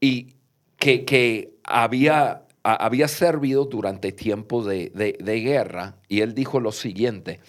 y 0.00 0.34
que, 0.78 1.04
que 1.04 1.54
había, 1.64 2.43
a- 2.64 2.74
había 2.84 3.06
servido 3.08 3.66
durante 3.66 4.10
tiempos 4.12 4.66
de, 4.66 4.90
de- 4.94 5.16
de 5.20 5.40
guerra 5.40 5.96
y 6.08 6.20
él 6.22 6.34
dijo 6.34 6.58
lo 6.60 6.72
siguiente, 6.72 7.40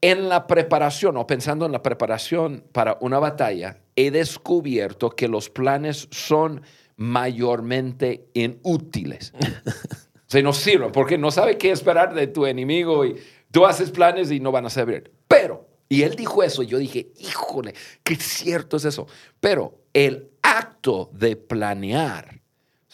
en 0.00 0.28
la 0.28 0.46
preparación 0.46 1.16
o 1.16 1.26
pensando 1.26 1.66
en 1.66 1.72
la 1.72 1.82
preparación 1.82 2.64
para 2.72 2.96
una 3.00 3.18
batalla, 3.18 3.80
he 3.96 4.10
descubierto 4.10 5.10
que 5.10 5.26
los 5.28 5.50
planes 5.50 6.08
son 6.10 6.62
mayormente 6.96 8.28
inútiles. 8.34 9.32
Se 10.26 10.42
nos 10.42 10.56
sirven 10.58 10.92
porque 10.92 11.18
no 11.18 11.30
sabe 11.30 11.56
qué 11.56 11.70
esperar 11.70 12.14
de 12.14 12.26
tu 12.26 12.46
enemigo 12.46 13.04
y 13.04 13.16
tú 13.50 13.64
haces 13.64 13.90
planes 13.90 14.30
y 14.30 14.40
no 14.40 14.50
van 14.52 14.66
a 14.66 14.70
servir. 14.70 15.12
Pero, 15.28 15.68
y 15.88 16.02
él 16.02 16.16
dijo 16.16 16.42
eso, 16.42 16.62
y 16.62 16.66
yo 16.66 16.78
dije, 16.78 17.08
híjole, 17.18 17.74
qué 18.02 18.16
cierto 18.16 18.76
es 18.76 18.84
eso. 18.84 19.06
Pero 19.40 19.82
el 19.92 20.30
acto 20.42 21.10
de 21.12 21.36
planear, 21.36 22.35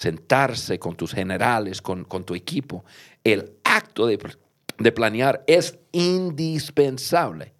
sentarse 0.03 0.79
con 0.79 0.97
tus 0.97 1.13
generales, 1.15 1.81
con, 1.81 2.05
con 2.05 2.25
tu 2.25 2.35
equipo, 2.35 2.85
el 3.23 3.53
acto 3.63 4.07
de, 4.07 4.19
de 4.79 4.93
planear 4.93 5.45
es 5.47 5.79
indispensable. 5.93 7.55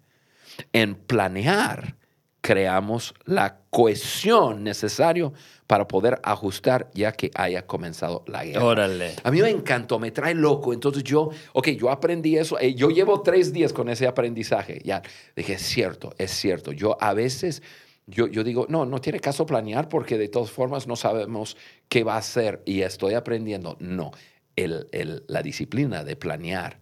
En 0.73 0.95
planear 0.95 1.95
creamos 2.41 3.13
la 3.23 3.61
cohesión 3.69 4.63
necesaria 4.65 5.31
para 5.65 5.87
poder 5.87 6.19
ajustar 6.23 6.89
ya 6.93 7.13
que 7.13 7.31
haya 7.35 7.65
comenzado 7.65 8.25
la 8.27 8.43
guerra. 8.43 8.65
Órale. 8.65 9.15
A 9.23 9.31
mí 9.31 9.41
me 9.41 9.49
encantó, 9.49 9.97
me 9.97 10.11
trae 10.11 10.35
loco. 10.35 10.73
Entonces 10.73 11.03
yo, 11.05 11.29
ok, 11.53 11.69
yo 11.69 11.89
aprendí 11.89 12.37
eso. 12.37 12.59
eh, 12.59 12.75
yo 12.75 12.89
llevo 12.89 13.21
tres 13.21 13.53
días 13.53 13.71
con 13.71 13.87
ese 13.87 14.05
aprendizaje. 14.05 14.81
Ya, 14.83 15.01
dije, 15.37 15.53
es 15.53 15.61
cierto, 15.61 16.13
es 16.17 16.31
cierto. 16.31 16.73
Yo 16.73 16.97
a 16.99 17.13
veces, 17.13 17.63
yo, 18.07 18.27
yo 18.27 18.43
digo, 18.43 18.65
no, 18.69 18.85
no 18.85 18.99
tiene 18.99 19.19
caso 19.19 19.45
planear 19.45 19.87
porque 19.89 20.17
de 20.17 20.27
todas 20.27 20.51
formas 20.51 20.87
no 20.87 20.95
sabemos 20.95 21.55
qué 21.87 22.03
va 22.03 22.17
a 22.17 22.21
ser 22.21 22.61
y 22.65 22.81
estoy 22.81 23.13
aprendiendo. 23.13 23.77
No, 23.79 24.11
el, 24.55 24.87
el- 24.91 25.23
la 25.27 25.41
disciplina 25.41 26.03
de 26.03 26.15
planear 26.15 26.79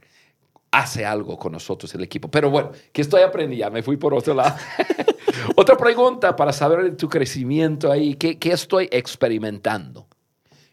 hace 0.71 1.05
algo 1.05 1.37
con 1.37 1.51
nosotros, 1.51 1.93
el 1.95 2.03
equipo. 2.03 2.29
Pero 2.31 2.49
bueno, 2.49 2.71
¿qué 2.93 3.01
estoy 3.01 3.21
aprendiendo? 3.23 3.65
Ya 3.65 3.69
me 3.69 3.83
fui 3.83 3.97
por 3.97 4.13
otro 4.13 4.33
lado. 4.33 4.55
Otra 5.55 5.75
pregunta 5.77 6.35
para 6.35 6.53
saber 6.53 6.95
tu 6.97 7.09
crecimiento 7.09 7.91
ahí. 7.91 8.15
¿Qué, 8.15 8.37
qué 8.39 8.53
estoy 8.53 8.87
experimentando? 8.91 10.07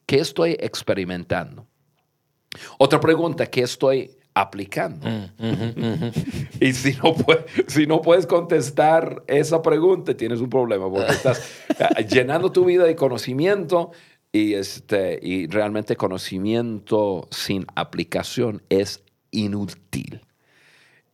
¿Qué 0.06 0.20
estoy 0.20 0.56
experimentando? 0.60 1.66
Otra 2.78 2.98
pregunta, 3.00 3.46
¿qué 3.46 3.62
estoy 3.62 4.10
aplicando? 4.40 5.07
y 6.61 6.73
si 6.73 6.92
no, 6.95 7.14
puedes, 7.14 7.45
si 7.66 7.87
no 7.87 8.00
puedes 8.02 8.26
contestar 8.26 9.23
esa 9.26 9.62
pregunta, 9.62 10.16
tienes 10.16 10.40
un 10.40 10.50
problema 10.50 10.90
porque 10.90 11.12
estás 11.12 11.50
eh, 11.78 12.07
llenando 12.09 12.50
tu 12.52 12.64
vida 12.64 12.85
de 12.85 12.95
conocimiento 12.97 13.90
y, 14.33 14.54
este, 14.54 15.18
y 15.23 15.47
realmente 15.47 15.97
conocimiento 15.97 17.26
sin 17.30 17.66
aplicación 17.75 18.62
es 18.68 19.02
inútil. 19.30 20.23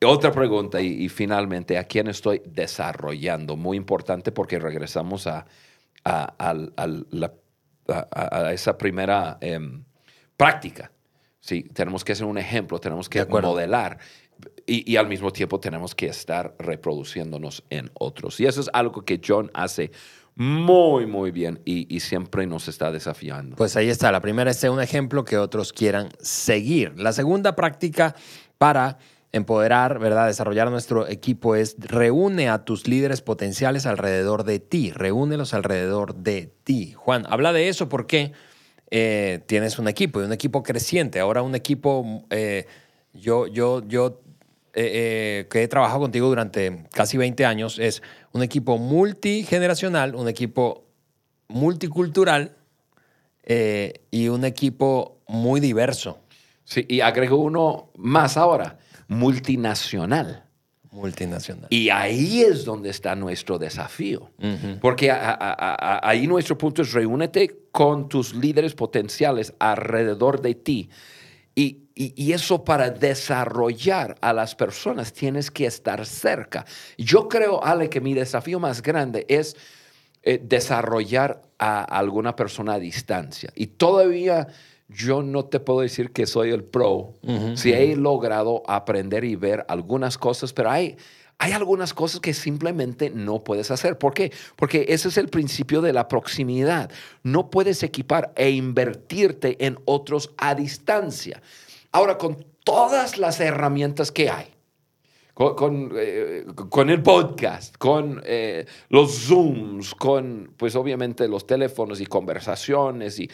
Otra 0.04 0.33
pregunta 0.33 0.81
y, 0.83 1.04
y 1.04 1.09
finalmente, 1.09 1.78
¿a 1.78 1.85
quién 1.85 2.09
estoy 2.09 2.43
desarrollando? 2.45 3.57
Muy 3.57 3.76
importante 3.78 4.33
porque 4.33 4.59
regresamos 4.59 5.26
a- 5.26 5.47
a- 6.04 6.35
a 7.87 8.52
esa 8.52 8.76
primera 8.76 9.38
em, 9.40 9.83
práctica. 10.37 10.90
Sí, 11.44 11.64
tenemos 11.74 12.04
que 12.04 12.14
ser 12.14 12.24
un 12.24 12.38
ejemplo, 12.38 12.78
tenemos 12.78 13.10
que 13.10 13.22
modelar 13.26 13.98
y, 14.64 14.90
y 14.90 14.96
al 14.96 15.08
mismo 15.08 15.30
tiempo 15.30 15.60
tenemos 15.60 15.94
que 15.94 16.06
estar 16.06 16.54
reproduciéndonos 16.58 17.64
en 17.68 17.90
otros. 17.92 18.40
Y 18.40 18.46
eso 18.46 18.62
es 18.62 18.70
algo 18.72 19.04
que 19.04 19.20
John 19.22 19.50
hace 19.52 19.90
muy, 20.36 21.04
muy 21.04 21.32
bien 21.32 21.60
y, 21.66 21.94
y 21.94 22.00
siempre 22.00 22.46
nos 22.46 22.66
está 22.68 22.90
desafiando. 22.90 23.56
Pues 23.56 23.76
ahí 23.76 23.90
está. 23.90 24.10
La 24.10 24.22
primera 24.22 24.50
es 24.50 24.56
ser 24.56 24.70
un 24.70 24.80
ejemplo 24.80 25.26
que 25.26 25.36
otros 25.36 25.74
quieran 25.74 26.08
seguir. 26.18 26.94
La 26.96 27.12
segunda 27.12 27.54
práctica 27.54 28.16
para 28.56 28.96
empoderar, 29.30 29.98
¿verdad? 29.98 30.28
Desarrollar 30.28 30.70
nuestro 30.70 31.06
equipo 31.08 31.56
es 31.56 31.76
reúne 31.78 32.48
a 32.48 32.64
tus 32.64 32.88
líderes 32.88 33.20
potenciales 33.20 33.84
alrededor 33.84 34.44
de 34.44 34.60
ti. 34.60 34.92
Reúnelos 34.92 35.52
alrededor 35.52 36.14
de 36.14 36.54
ti. 36.64 36.94
Juan, 36.96 37.26
habla 37.28 37.52
de 37.52 37.68
eso 37.68 37.90
porque 37.90 38.32
eh, 38.90 39.40
tienes 39.46 39.78
un 39.78 39.88
equipo 39.88 40.20
y 40.20 40.24
un 40.24 40.32
equipo 40.32 40.62
creciente. 40.62 41.20
Ahora 41.20 41.42
un 41.42 41.54
equipo, 41.54 42.24
eh, 42.30 42.66
yo, 43.12 43.46
yo, 43.46 43.86
yo 43.86 44.20
eh, 44.74 45.46
que 45.50 45.62
he 45.62 45.68
trabajado 45.68 46.00
contigo 46.00 46.28
durante 46.28 46.86
casi 46.92 47.16
20 47.16 47.44
años, 47.44 47.78
es 47.78 48.02
un 48.32 48.42
equipo 48.42 48.78
multigeneracional, 48.78 50.14
un 50.14 50.28
equipo 50.28 50.84
multicultural 51.48 52.56
y 54.10 54.28
un 54.28 54.44
equipo 54.44 55.20
muy 55.28 55.60
diverso. 55.60 56.18
Sí, 56.64 56.86
y 56.88 57.00
agrego 57.00 57.36
uno 57.36 57.90
más 57.96 58.38
ahora, 58.38 58.78
multinacional. 59.06 60.43
Multinacional. 60.94 61.66
Y 61.70 61.88
ahí 61.88 62.42
es 62.42 62.64
donde 62.64 62.90
está 62.90 63.16
nuestro 63.16 63.58
desafío. 63.58 64.30
Porque 64.80 65.10
ahí 65.10 66.28
nuestro 66.28 66.56
punto 66.56 66.82
es 66.82 66.92
reúnete 66.92 67.62
con 67.72 68.08
tus 68.08 68.32
líderes 68.32 68.74
potenciales 68.74 69.52
alrededor 69.58 70.40
de 70.40 70.54
ti. 70.54 70.88
Y, 71.56 71.80
eso 72.32 72.64
para 72.64 72.90
desarrollar 72.90 74.16
a 74.20 74.32
las 74.32 74.54
personas 74.56 75.12
tienes 75.12 75.50
que 75.50 75.66
estar 75.66 76.04
cerca. 76.06 76.64
Yo 76.98 77.28
creo, 77.28 77.64
Ale, 77.64 77.88
que 77.88 78.00
mi 78.00 78.14
desafío 78.14 78.58
más 78.58 78.82
grande 78.82 79.26
es 79.28 79.56
eh, 80.22 80.40
desarrollar 80.42 81.42
a 81.58 81.82
alguna 81.82 82.34
persona 82.34 82.74
a 82.74 82.78
distancia. 82.80 83.52
Y 83.54 83.66
todavía 83.66 84.48
yo 84.94 85.22
no 85.22 85.44
te 85.44 85.60
puedo 85.60 85.80
decir 85.80 86.12
que 86.12 86.26
soy 86.26 86.50
el 86.50 86.64
pro. 86.64 87.14
si 87.54 87.72
he 87.72 87.96
logrado 87.96 88.62
aprender 88.66 89.24
y 89.24 89.36
ver 89.36 89.64
algunas 89.68 90.16
cosas, 90.16 90.52
pero 90.52 90.70
hay, 90.70 90.96
hay 91.38 91.52
algunas 91.52 91.92
cosas 91.92 92.20
que 92.20 92.32
simplemente 92.32 93.10
no 93.10 93.42
puedes 93.42 93.70
hacer. 93.70 93.98
¿Por 93.98 94.14
qué? 94.14 94.32
Porque 94.56 94.86
ese 94.88 95.08
es 95.08 95.16
el 95.18 95.28
principio 95.28 95.82
de 95.82 95.92
la 95.92 96.08
proximidad. 96.08 96.90
No 97.22 97.50
puedes 97.50 97.82
equipar 97.82 98.32
e 98.36 98.50
invertirte 98.50 99.64
en 99.66 99.78
otros 99.84 100.30
a 100.38 100.54
distancia. 100.54 101.42
Ahora, 101.90 102.16
con 102.16 102.44
todas 102.64 103.18
las 103.18 103.40
herramientas 103.40 104.12
que 104.12 104.30
hay, 104.30 104.54
con, 105.34 105.90
eh, 105.96 106.46
el 106.86 107.02
podcast, 107.02 107.76
con 107.76 108.22
eh, 108.24 108.66
los 108.88 109.26
Zooms, 109.26 109.94
con, 109.96 110.52
pues 110.56 110.76
obviamente 110.76 111.26
los 111.26 111.44
teléfonos 111.44 112.00
y 112.00 112.06
conversaciones 112.06 113.18
y 113.18 113.28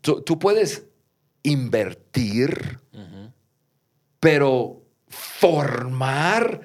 Tú, 0.00 0.38
puedes 0.38 0.86
invertir, 1.42 2.80
pero 4.20 4.82
formar, 5.08 6.60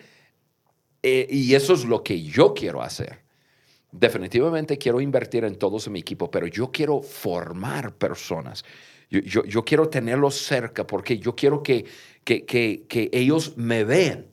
eh, 1.02 1.28
y 1.30 1.54
eso 1.54 1.74
es 1.74 1.86
lo 1.86 2.04
que 2.04 2.22
yo 2.22 2.54
quiero 2.54 2.82
hacer. 2.82 3.22
Definitivamente 3.92 4.78
quiero 4.78 5.02
invertir 5.02 5.44
en 5.44 5.58
todos 5.58 5.88
en 5.88 5.94
mi 5.94 6.00
equipo, 6.00 6.32
pero 6.32 6.48
yo 6.48 6.72
quiero 6.72 7.02
formar 7.02 7.94
personas. 7.96 8.64
Yo, 9.10 9.66
quiero 9.66 9.90
tenerlos 9.90 10.36
cerca 10.36 10.88
porque 10.88 11.20
yo 11.20 11.36
quiero 11.36 11.62
que, 11.62 11.86
que, 12.24 13.10
ellos 13.12 13.58
me 13.58 13.84
vean 13.84 14.28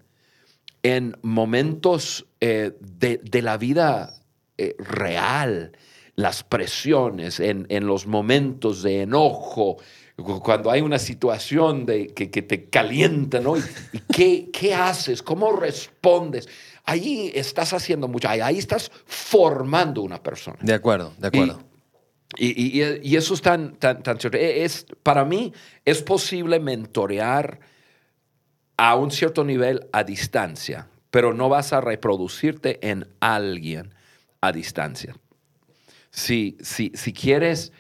en 0.85 1.17
momentos 1.23 2.27
eh, 2.41 2.77
de, 2.81 3.43
la 3.43 3.57
vida 3.57 4.23
eh, 4.57 4.77
real 4.79 5.73
las 6.19 6.43
presiones, 6.43 7.39
en, 7.39 7.87
los 7.87 8.09
momentos 8.09 8.83
de 8.83 9.03
enojo, 9.03 9.77
cuando 10.43 10.69
hay 10.69 10.81
una 10.81 10.99
situación 10.99 11.87
de, 11.87 12.09
que, 12.09 12.27
te 12.27 12.65
calienta, 12.65 13.39
¿no? 13.39 13.57
¿Y, 13.57 13.63
qué, 14.51 14.75
haces? 14.75 15.23
¿Cómo 15.23 15.53
respondes? 15.53 16.49
Ahí 16.85 17.31
estás 17.37 17.73
haciendo 17.73 18.09
mucho, 18.09 18.29
ahí, 18.29 18.59
estás 18.59 18.91
formando 19.07 20.03
una 20.03 20.21
persona. 20.21 20.59
De 20.61 20.75
acuerdo, 20.75 21.15
de 21.19 21.29
acuerdo. 21.29 21.63
Y, 22.37 23.15
eso 23.15 23.35
es 23.35 23.41
tan, 23.41 23.77
tan, 23.77 24.03
tan 24.03 24.19
cierto. 24.19 24.39
E, 24.39 24.65
es, 24.65 24.87
para 25.05 25.25
mí 25.25 25.53
es 25.85 26.03
posible 26.03 26.59
mentorear 26.59 27.61
a 28.77 28.97
un 28.97 29.13
cierto 29.13 29.45
nivel 29.45 29.87
a 29.93 30.03
distancia, 30.03 30.89
pero 31.13 31.33
no 31.33 31.49
vas 31.49 31.73
a 31.73 31.81
reproducirte 31.81 32.91
en 32.91 33.07
alguien 33.21 33.95
a 34.41 34.51
distancia 34.51 35.15
si, 36.11 36.57
si, 36.61 37.13
quieres 37.13 37.73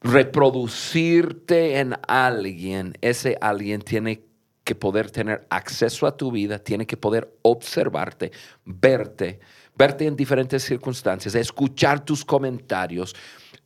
reproducirte 0.00 1.78
en 1.78 1.94
alguien, 2.06 2.94
ese 3.00 3.36
alguien 3.40 3.82
tiene 3.82 4.22
que 4.64 4.74
poder 4.74 5.10
tener 5.10 5.46
acceso 5.48 6.06
a 6.06 6.16
tu 6.16 6.30
vida, 6.30 6.58
tiene 6.58 6.86
que 6.86 6.96
poder 6.96 7.38
observarte, 7.42 8.32
verte, 8.64 9.40
verte 9.74 10.06
en 10.06 10.14
diferentes 10.14 10.62
circunstancias, 10.62 11.34
escuchar 11.34 12.04
tus 12.04 12.24
comentarios, 12.24 13.16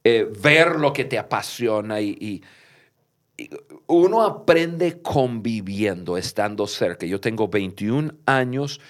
eh, 0.05 0.31
ver 0.41 0.77
lo 0.77 0.93
que 0.93 1.05
te 1.05 1.19
apasiona 1.19 2.01
y, 2.01 2.43
uno 3.89 4.23
aprende 4.23 5.03
conviviendo, 5.03 6.17
estando 6.17 6.67
cerca. 6.69 7.07
Yo 7.07 7.21
tengo 7.21 7.49
21 7.49 8.15
años 8.27 8.81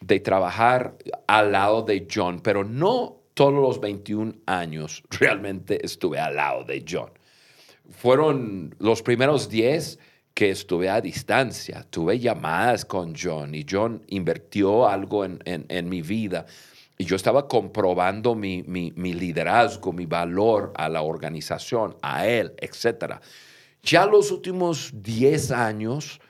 de 0.00 0.20
trabajar 0.20 0.96
al 1.26 1.52
lado 1.52 1.82
de 1.82 2.06
John, 2.10 2.40
pero 2.40 2.64
no 2.64 3.17
todos 3.38 3.54
los 3.54 3.80
21 3.80 4.34
años 4.46 5.04
realmente 5.10 5.78
estuve 5.86 6.18
al 6.18 6.34
lado 6.34 6.64
de 6.64 6.84
John. 6.90 7.10
Fueron 7.88 8.74
los 8.80 9.00
primeros 9.00 9.48
10 9.48 9.96
que 10.34 10.50
estuve 10.50 10.90
a 10.90 11.00
distancia. 11.00 11.86
Tuve 11.88 12.18
llamadas 12.18 12.84
con 12.84 13.14
John 13.14 13.54
y 13.54 13.64
John 13.70 14.02
invirtió 14.08 14.88
algo 14.88 15.24
en, 15.24 15.88
mi 15.88 16.02
vida. 16.02 16.46
Y 16.98 17.04
yo 17.04 17.14
estaba 17.14 17.46
comprobando 17.46 18.34
mi, 18.34 18.64
liderazgo, 18.64 19.92
mi 19.92 20.06
valor 20.06 20.72
a 20.74 20.88
la 20.88 21.02
organización, 21.02 21.96
a 22.02 22.26
él, 22.26 22.54
etc. 22.58 23.20
Ya 23.84 24.04
los 24.04 24.32
últimos 24.32 24.90
10 24.94 25.52
años, 25.52 26.20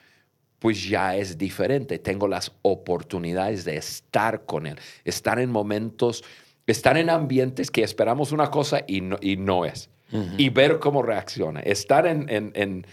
pues 0.59 0.87
ya 0.87 1.15
es 1.15 1.39
diferente. 1.39 1.97
Tengo 1.97 2.27
las 2.27 2.51
oportunidades 2.61 3.65
de 3.65 3.77
estar 3.77 4.45
con 4.45 4.67
él, 4.67 4.77
estar 5.03 5.39
en 5.39 5.49
momentos 5.49 6.23
estar 6.71 6.97
en 6.97 7.09
ambientes 7.09 7.71
que 7.71 7.83
esperamos 7.83 8.31
una 8.31 8.51
cosa 8.51 8.81
y 8.87 9.01
no, 9.01 9.17
y 9.21 9.37
no 9.37 9.65
es. 9.65 9.89
Y 10.37 10.49
ver 10.49 10.79
cómo 10.79 11.03
reacciona. 11.03 11.59
Estar 11.59 12.07
en, 12.07 12.85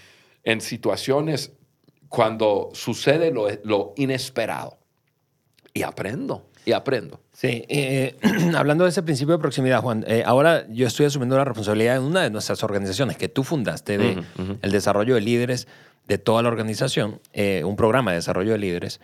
situaciones 0.60 1.52
cuando 2.08 2.70
sucede 2.74 3.32
lo, 3.32 3.94
inesperado. 3.96 4.78
Y 5.72 5.82
aprendo, 5.82 6.46
y 6.64 6.72
aprendo. 6.72 7.20
Sí, 7.32 7.64
eh, 7.68 8.16
hablando 8.56 8.84
de 8.84 8.90
ese 8.90 9.02
principio 9.02 9.34
de 9.34 9.40
proximidad, 9.40 9.82
Juan, 9.82 10.04
eh, 10.06 10.22
ahora 10.24 10.66
yo 10.70 10.86
estoy 10.86 11.04
asumiendo 11.04 11.36
la 11.36 11.44
responsabilidad 11.44 11.96
en 11.96 12.02
una 12.02 12.22
de 12.22 12.30
nuestras 12.30 12.62
organizaciones 12.62 13.18
que 13.18 13.28
tú 13.28 13.44
fundaste 13.44 13.98
de 13.98 14.22
el 14.62 14.72
desarrollo 14.72 15.16
de 15.16 15.20
líderes 15.20 15.68
de 16.08 16.16
toda 16.16 16.42
la 16.42 16.48
organización, 16.48 17.20
eh, 17.34 17.62
un 17.64 17.76
programa 17.76 18.12
de 18.12 18.18
desarrollo 18.18 18.52
de 18.52 18.58
líderes. 18.58 19.00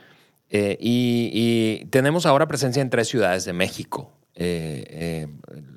y, 0.50 0.76
y, 0.80 1.86
tenemos 1.90 2.24
ahora 2.24 2.46
presencia 2.46 2.80
en 2.80 2.90
tres 2.90 3.08
ciudades 3.08 3.44
de 3.44 3.52
México. 3.52 4.10
Eh, 4.34 4.84
eh, 4.88 5.28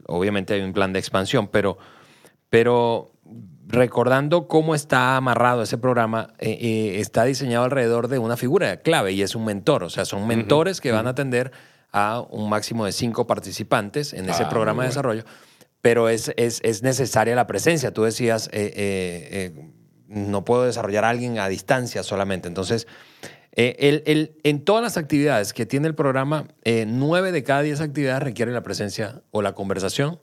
obviamente 0.07 0.53
hay 0.53 0.61
un 0.61 0.73
plan 0.73 0.93
de 0.93 0.99
expansión, 0.99 1.47
pero, 1.47 1.77
pero 2.49 3.11
recordando 3.67 4.47
cómo 4.47 4.75
está 4.75 5.17
amarrado 5.17 5.63
ese 5.63 5.77
programa, 5.77 6.33
eh, 6.39 6.97
está 6.99 7.25
diseñado 7.25 7.65
alrededor 7.65 8.07
de 8.07 8.19
una 8.19 8.37
figura 8.37 8.77
clave 8.77 9.11
y 9.13 9.21
es 9.21 9.35
un 9.35 9.45
mentor. 9.45 9.83
O 9.83 9.89
sea, 9.89 10.05
son 10.05 10.27
mentores 10.27 10.81
que 10.81 10.91
van 10.91 11.07
a 11.07 11.11
atender 11.11 11.51
a 11.91 12.21
un 12.29 12.49
máximo 12.49 12.85
de 12.85 12.91
cinco 12.91 13.27
participantes 13.27 14.13
en 14.13 14.29
ese 14.29 14.43
ah, 14.43 14.49
programa 14.49 14.83
de 14.83 14.89
desarrollo, 14.89 15.23
pero 15.81 16.09
es, 16.09 16.33
es, 16.35 16.59
es, 16.63 16.83
necesaria 16.83 17.35
la 17.35 17.47
presencia. 17.47 17.93
Tú 17.93 18.03
decías, 18.03 18.49
no 20.07 20.45
puedo 20.45 20.65
desarrollar 20.65 21.05
a 21.05 21.09
alguien 21.09 21.39
a 21.39 21.47
distancia 21.47 22.03
solamente. 22.03 22.47
Entonces, 22.47 22.87
eh, 23.55 24.33
en 24.43 24.65
todas 24.65 24.83
las 24.83 24.97
actividades 24.97 25.53
que 25.53 25.65
tiene 25.65 25.87
el 25.87 25.95
programa, 25.95 26.47
eh, 26.63 26.85
nueve 26.87 27.31
de 27.31 27.43
cada 27.43 27.61
diez 27.61 27.79
actividades 27.81 28.23
requieren 28.23 28.53
la 28.53 28.63
presencia 28.63 29.21
o 29.31 29.41
la 29.41 29.53
conversación, 29.53 30.19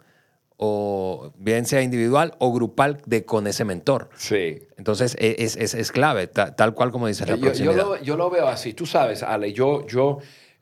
o 0.57 1.33
bien 1.39 1.67
sea 1.67 1.83
individual 1.83 2.35
o 2.39 2.53
grupal 2.53 3.01
de 3.07 3.25
con 3.25 3.47
ese 3.47 3.65
mentor. 3.65 4.11
Sí. 4.17 4.61
Entonces 4.77 5.17
e, 5.19 5.37
es, 5.39 5.57
es, 5.57 5.93
clave, 5.93 6.29
tal, 6.29 6.75
cual 6.75 6.93
como 6.93 7.09
dice 7.09 7.27
la 7.27 7.37
yo, 7.37 7.53
yo, 7.53 7.73
lo, 7.73 8.01
yo, 8.03 8.17
lo, 8.17 8.31
veo 8.31 8.47
así. 8.47 8.75
Tú 8.75 8.87
sabes, 8.87 9.23
Ale, 9.23 9.53
yo, 9.53 9.87
yo, 9.87 10.19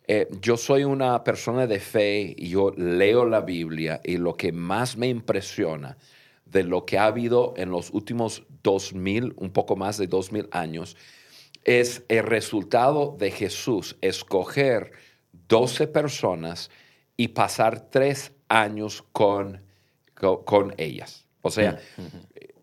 eh, 0.07 0.29
yo 0.41 0.57
soy 0.57 0.85
una 0.85 1.23
persona 1.23 1.67
de 1.67 1.81
fe 1.81 2.35
y 2.37 2.49
yo 2.49 2.73
leo 2.77 3.27
la 3.27 3.41
Biblia 3.43 4.01
y 4.03 4.17
lo 4.17 4.37
que 4.37 4.53
más 4.53 4.97
me 4.97 5.09
impresiona 5.09 5.99
de 6.47 6.65
lo 6.65 6.87
que 6.87 6.99
ha 6.99 7.07
habido 7.07 7.55
en 7.57 7.71
los 7.71 7.91
últimos 7.91 8.45
dos 8.63 8.95
mil, 8.95 9.35
un 9.37 9.51
poco 9.51 9.77
más 9.77 9.99
de 9.99 10.07
dos 10.07 10.33
mil 10.33 10.49
años, 10.51 10.97
es 11.65 12.03
el 12.09 12.25
resultado 12.25 13.17
de 13.19 13.31
Jesús 13.31 13.97
escoger 14.01 14.93
12 15.49 15.87
personas 15.89 16.71
y 17.17 17.29
pasar 17.29 17.91
tres 17.91 18.33
años 18.49 19.05
con, 19.13 19.63
con, 20.15 20.75
ellas. 20.79 21.27
O 21.43 21.51
sea, 21.51 21.79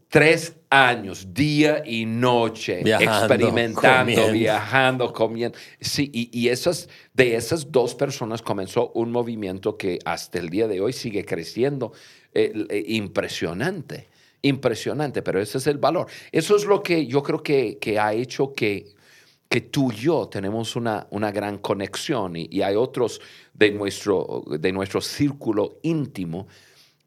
tres 0.10 0.56
años, 0.70 1.34
día 1.34 1.84
y 1.86 2.06
noche, 2.06 2.82
Viajando, 2.84 3.34
experimentando, 3.36 4.00
comiendo. 4.00 4.32
viajando, 4.32 5.14
comiendo. 5.14 5.58
Sí, 5.80 6.10
y, 6.14 6.30
y 6.38 6.50
esas, 6.50 6.90
de 7.14 7.36
esas 7.36 7.72
dos 7.72 7.94
personas 7.94 8.42
comenzó 8.42 8.92
un 8.94 9.12
movimiento 9.12 9.78
que 9.78 10.00
hasta 10.06 10.40
el 10.40 10.50
día 10.50 10.68
de 10.68 10.82
hoy 10.82 10.94
sigue 10.94 11.24
creciendo. 11.26 11.94
Eh, 12.40 12.54
eh, 12.70 12.84
impresionante, 12.90 14.10
impresionante, 14.42 15.22
pero 15.22 15.40
ese 15.42 15.58
es 15.58 15.68
el 15.68 15.78
valor. 15.78 16.08
Eso 16.32 16.56
es 16.56 16.66
lo 16.66 16.82
que 16.84 17.06
yo 17.08 17.22
creo 17.24 17.42
que, 17.44 17.78
que 17.80 18.00
ha 18.00 18.14
hecho 18.14 18.54
que, 18.54 18.94
que 19.50 19.62
tú 19.62 19.92
y 19.92 19.96
yo 19.96 20.28
tenemos 20.28 20.76
una, 20.76 21.08
una 21.12 21.32
gran 21.32 21.58
conexión 21.58 22.36
y, 22.36 22.48
y 22.52 22.62
hay 22.62 22.76
otros 22.76 23.22
de 23.54 23.72
nuestro, 23.72 24.44
de 24.48 24.72
nuestro 24.72 25.02
círculo 25.02 25.80
íntimo 25.84 26.48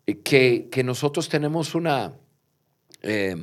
eh, 0.06 0.18
que, 0.20 0.68
que 0.70 0.82
nosotros 0.82 1.28
tenemos 1.28 1.74
una, 1.74 2.12
eh, 3.02 3.36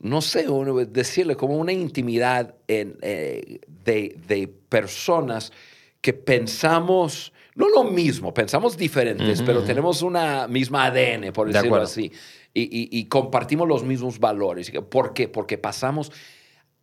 no 0.00 0.22
sé, 0.22 0.48
uno- 0.48 0.74
decirle 0.84 1.36
como 1.36 1.56
una 1.56 1.72
intimidad 1.72 2.54
en, 2.66 2.96
eh, 3.02 3.60
de, 3.84 4.16
de 4.26 4.48
personas 4.48 5.52
que 6.00 6.14
pensamos, 6.14 7.32
no 7.54 7.68
lo 7.68 7.84
mismo, 7.84 8.32
pensamos 8.32 8.76
diferentes, 8.78 9.40
Ujú, 9.40 9.46
pero 9.46 9.62
tenemos 9.62 10.00
una 10.00 10.48
misma 10.48 10.86
ADN, 10.86 11.32
por 11.32 11.46
De 11.48 11.52
decirlo 11.52 11.76
acuerdo. 11.76 11.86
así, 11.86 12.10
y, 12.52 13.04
compartimos 13.06 13.68
los 13.68 13.84
mismos 13.84 14.18
valores. 14.18 14.70
¿Por 14.90 15.14
qué? 15.14 15.28
Porque 15.28 15.58
pasamos 15.58 16.12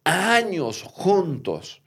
años 0.03 0.83
juntos. 0.83 1.81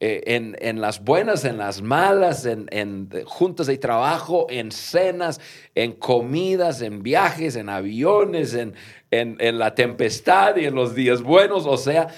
eh, 0.00 0.22
en, 0.26 0.56
en 0.60 0.80
las 0.80 1.02
buenas, 1.02 1.44
en 1.44 1.56
las 1.56 1.80
malas, 1.80 2.44
en, 2.46 2.66
en 2.70 3.08
juntas 3.24 3.68
de 3.68 3.78
trabajo, 3.78 4.46
en 4.50 4.70
cenas, 4.72 5.40
en 5.74 5.92
comidas, 5.92 6.82
en 6.82 7.02
viajes, 7.02 7.56
en 7.56 7.68
aviones, 7.68 8.54
en, 8.54 8.74
en, 9.10 9.58
la 9.58 9.74
tempestad 9.74 10.56
y 10.56 10.66
en 10.66 10.74
los 10.74 10.94
días 10.94 11.22
buenos. 11.22 11.64
O 11.66 11.76
sea, 11.76 12.08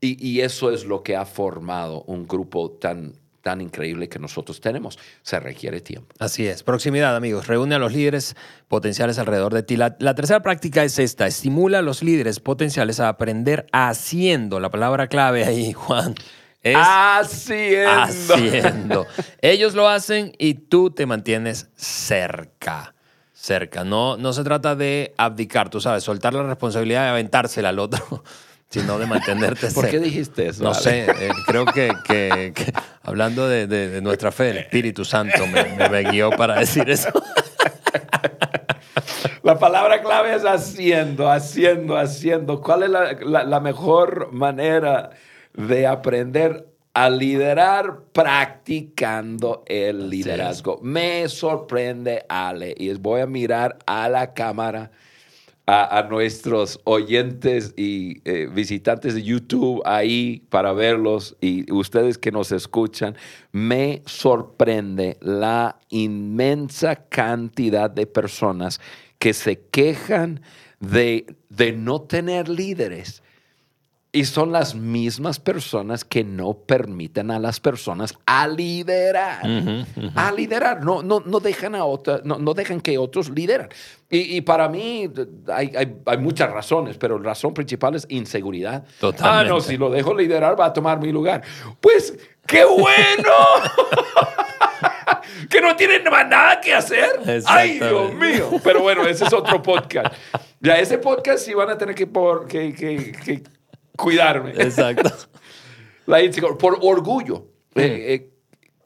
y 0.00 0.40
eso 0.40 0.70
es 0.70 0.84
lo 0.84 1.02
que 1.02 1.16
ha 1.16 1.24
formado 1.26 2.02
un 2.06 2.26
grupo 2.26 2.70
tan, 2.70 3.14
tan 3.44 3.60
increíble 3.60 4.08
que 4.08 4.18
nosotros 4.18 4.60
tenemos. 4.60 4.98
Se 5.22 5.38
requiere 5.38 5.80
tiempo. 5.80 6.12
Así 6.18 6.48
es. 6.48 6.64
Proximidad, 6.64 7.14
amigos. 7.14 7.46
Reúne 7.46 7.74
a 7.74 7.78
los 7.78 7.92
líderes 7.92 8.34
potenciales 8.66 9.18
alrededor 9.18 9.52
de 9.54 9.62
ti. 9.62 9.76
La, 9.76 9.94
la 10.00 10.14
tercera 10.14 10.40
práctica 10.42 10.82
es 10.82 10.98
esta. 10.98 11.26
Estimula 11.26 11.78
a 11.78 11.82
los 11.82 12.02
líderes 12.02 12.40
potenciales 12.40 12.98
a 12.98 13.08
aprender 13.10 13.66
haciendo. 13.70 14.58
La 14.58 14.70
palabra 14.70 15.06
clave 15.08 15.44
ahí, 15.44 15.72
Juan, 15.74 16.14
es 16.62 16.76
Haciendo. 16.80 17.90
haciendo. 18.02 19.06
Ellos 19.42 19.74
lo 19.74 19.88
hacen 19.88 20.32
y 20.38 20.54
tú 20.54 20.90
te 20.90 21.04
mantienes 21.04 21.68
cerca. 21.76 22.94
Cerca. 23.34 23.84
No, 23.84 24.16
no 24.16 24.32
se 24.32 24.42
trata 24.42 24.74
de 24.74 25.12
abdicar, 25.18 25.68
tú 25.68 25.78
sabes, 25.82 26.02
soltar 26.02 26.32
la 26.32 26.44
responsabilidad 26.44 27.04
y 27.04 27.10
aventársela 27.10 27.68
al 27.68 27.78
otro, 27.78 28.24
sino 28.74 28.98
de 28.98 29.06
mantenerte 29.06 29.68
¿Por 29.74 29.88
qué 29.88 30.00
dijiste 30.00 30.48
eso? 30.48 30.64
No 30.64 30.74
sé, 30.74 31.06
eh, 31.06 31.30
creo 31.46 31.64
que, 31.64 31.92
que- 32.06 32.52
que 32.54 32.72
hablando 33.02 33.48
de, 33.48 33.66
de- 33.68 33.88
de 33.88 34.00
nuestra 34.02 34.32
fe, 34.32 34.50
el 34.50 34.56
Espíritu 34.58 35.04
Santo 35.04 35.46
me, 35.46 35.62
me- 35.76 35.88
me 35.88 36.10
guió 36.10 36.30
para 36.30 36.58
decir 36.58 36.90
eso. 36.90 37.08
La 39.42 39.58
palabra 39.58 40.00
clave 40.02 40.34
es 40.34 40.44
haciendo, 40.44 41.30
haciendo, 41.30 41.96
haciendo. 41.98 42.60
¿Cuál 42.62 42.84
es 42.84 42.90
la, 42.90 43.12
la- 43.20 43.44
la 43.44 43.60
mejor 43.60 44.32
manera 44.32 45.10
de 45.52 45.86
aprender 45.86 46.66
a 46.94 47.10
liderar 47.10 48.00
practicando 48.12 49.62
el 49.66 50.08
liderazgo? 50.08 50.78
Me 50.82 51.28
sorprende, 51.28 52.24
Ale, 52.28 52.74
y 52.76 52.92
voy 52.94 53.20
a 53.20 53.26
mirar 53.26 53.76
a 53.86 54.08
la 54.08 54.32
cámara. 54.32 54.90
A, 55.66 56.06
nuestros 56.10 56.78
oyentes 56.84 57.72
y 57.74 58.20
eh, 58.26 58.50
visitantes 58.52 59.14
de 59.14 59.22
YouTube 59.22 59.80
ahí 59.86 60.44
para 60.50 60.74
verlos 60.74 61.38
y 61.40 61.72
ustedes 61.72 62.18
que 62.18 62.30
nos 62.30 62.52
escuchan, 62.52 63.16
me 63.50 64.02
sorprende 64.04 65.16
la 65.22 65.80
inmensa 65.88 66.96
cantidad 66.96 67.88
de 67.88 68.06
personas 68.06 68.78
que 69.18 69.32
se 69.32 69.58
quejan 69.70 70.42
de, 70.80 71.34
de 71.48 71.72
no 71.72 72.02
tener 72.02 72.50
líderes. 72.50 73.23
Y 74.14 74.26
son 74.26 74.52
las 74.52 74.76
mismas 74.76 75.40
personas 75.40 76.04
que 76.04 76.22
no 76.22 76.54
permiten 76.54 77.32
a 77.32 77.40
las 77.40 77.58
personas 77.58 78.14
a 78.26 78.46
liderar. 78.46 79.40
A 80.14 80.30
liderar. 80.30 80.84
No, 80.84 81.02
no, 81.02 81.18
no, 81.26 81.40
dejan 81.40 81.74
a 81.74 81.84
otra, 81.84 82.20
no, 82.22 82.38
no 82.38 82.54
dejan 82.54 82.80
que 82.80 82.96
otros 82.96 83.28
lideran. 83.30 83.70
Y, 84.08 84.36
y 84.36 84.40
para 84.42 84.68
mí 84.68 85.10
hay, 85.52 85.72
hay, 85.76 85.96
hay 86.06 86.18
muchas 86.18 86.48
razones, 86.52 86.96
pero 86.96 87.18
la 87.18 87.30
razón 87.30 87.52
principal 87.54 87.96
es 87.96 88.06
inseguridad. 88.08 88.84
Totalmente. 89.00 89.50
Ah, 89.50 89.52
no, 89.52 89.60
si 89.60 89.76
lo 89.76 89.90
dejo 89.90 90.14
liderar 90.14 90.58
va 90.58 90.66
a 90.66 90.72
tomar 90.72 91.00
mi 91.00 91.10
lugar. 91.10 91.42
Pues, 91.80 92.16
¡qué 92.46 92.64
bueno! 92.64 93.32
que 95.50 95.60
no 95.60 95.74
tienen 95.74 96.04
nada 96.04 96.60
que 96.60 96.72
hacer. 96.72 97.20
¡Ay, 97.46 97.80
Dios 97.80 98.14
mío! 98.14 98.50
Pero 98.62 98.80
bueno, 98.80 99.04
ese 99.06 99.24
es 99.24 99.32
otro 99.32 99.60
podcast. 99.60 100.14
Ya, 100.60 100.78
ese 100.78 100.98
podcast 100.98 101.44
sí 101.44 101.52
van 101.52 101.70
a 101.70 101.76
tener 101.76 101.94
que, 101.96 102.06
por, 102.06 102.46
que, 102.46 102.72
que- 102.72 103.12
que 103.12 103.42
cuidarme. 103.96 104.50
Exacto. 104.50 105.10
La 106.06 106.22
insegura- 106.22 106.58
por 106.58 106.78
orgullo, 106.82 107.46
eh, 107.74 108.14
eh, 108.14 108.30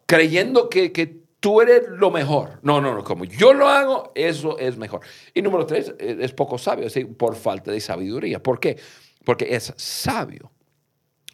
creyendo 0.06 0.68
que, 0.68 0.92
que 0.92 1.18
tú 1.40 1.60
eres 1.60 1.88
lo 1.88 2.10
mejor. 2.10 2.60
No, 2.62 2.80
no, 2.80 2.94
no, 2.94 3.02
como 3.02 3.24
yo 3.24 3.52
lo 3.52 3.68
hago, 3.68 4.12
eso 4.14 4.58
es 4.58 4.76
mejor. 4.76 5.00
Y 5.34 5.42
número 5.42 5.66
tres, 5.66 5.92
eh, 5.98 6.18
es 6.20 6.32
poco 6.32 6.58
sabio, 6.58 6.86
es 6.86 6.94
decir, 6.94 7.16
por 7.16 7.34
falta 7.34 7.72
de 7.72 7.80
sabiduría. 7.80 8.40
¿Por 8.42 8.60
qué? 8.60 8.78
Porque 9.24 9.54
es 9.54 9.72
sabio 9.76 10.52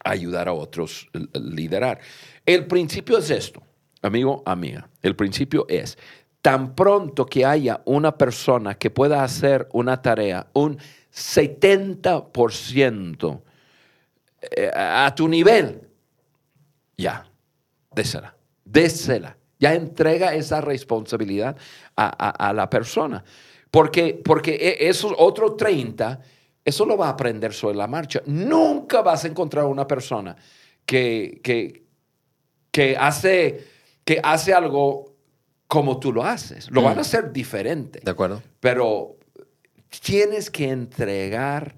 ayudar 0.02 0.48
a 0.48 0.52
otros 0.52 1.08
liderar. 1.34 2.00
El 2.44 2.66
principio 2.66 3.18
es 3.18 3.30
esto, 3.30 3.62
amigo, 4.02 4.42
amiga. 4.46 4.88
El 5.02 5.14
principio 5.16 5.66
es, 5.68 5.96
tan 6.42 6.74
pronto 6.74 7.24
que 7.26 7.44
haya 7.46 7.80
una 7.86 8.18
persona 8.18 8.74
que 8.74 8.90
pueda 8.90 9.24
hacer 9.24 9.66
una 9.72 10.02
tarea, 10.02 10.48
un 10.52 10.76
70% 11.10 13.40
eh, 14.56 14.70
a 14.74 15.12
tu 15.14 15.28
nivel, 15.28 15.88
ya, 16.96 17.26
désela, 17.94 18.34
désela. 18.64 19.36
Ya 19.58 19.74
entrega 19.74 20.34
esa 20.34 20.60
responsabilidad 20.60 21.56
a, 21.96 22.06
a- 22.06 22.48
a 22.48 22.52
la 22.52 22.68
persona. 22.68 23.24
Porque, 23.70 24.20
porque 24.24 24.54
e- 24.54 24.88
esos 24.88 25.12
otros 25.16 25.56
30, 25.56 26.20
eso 26.64 26.84
lo 26.84 26.96
va 26.96 27.06
a 27.06 27.10
aprender 27.10 27.52
sobre 27.52 27.76
la 27.76 27.86
marcha. 27.86 28.20
Nunca 28.26 29.00
vas 29.02 29.24
a 29.24 29.28
encontrar 29.28 29.64
una 29.66 29.86
persona 29.86 30.36
que, 30.84 31.40
que, 31.42 31.84
que, 32.70 32.96
hace, 32.96 33.64
que 34.04 34.20
hace 34.22 34.52
algo 34.52 35.14
como 35.66 35.98
tú 35.98 36.12
lo 36.12 36.24
haces. 36.24 36.70
Lo 36.70 36.82
van 36.82 36.98
a 36.98 37.00
hacer 37.02 37.32
diferente 37.32 38.00
¿De 38.04 38.10
acuerdo? 38.10 38.42
pero 38.60 39.16
tienes 40.02 40.50
que 40.50 40.68
entregar 40.68 41.76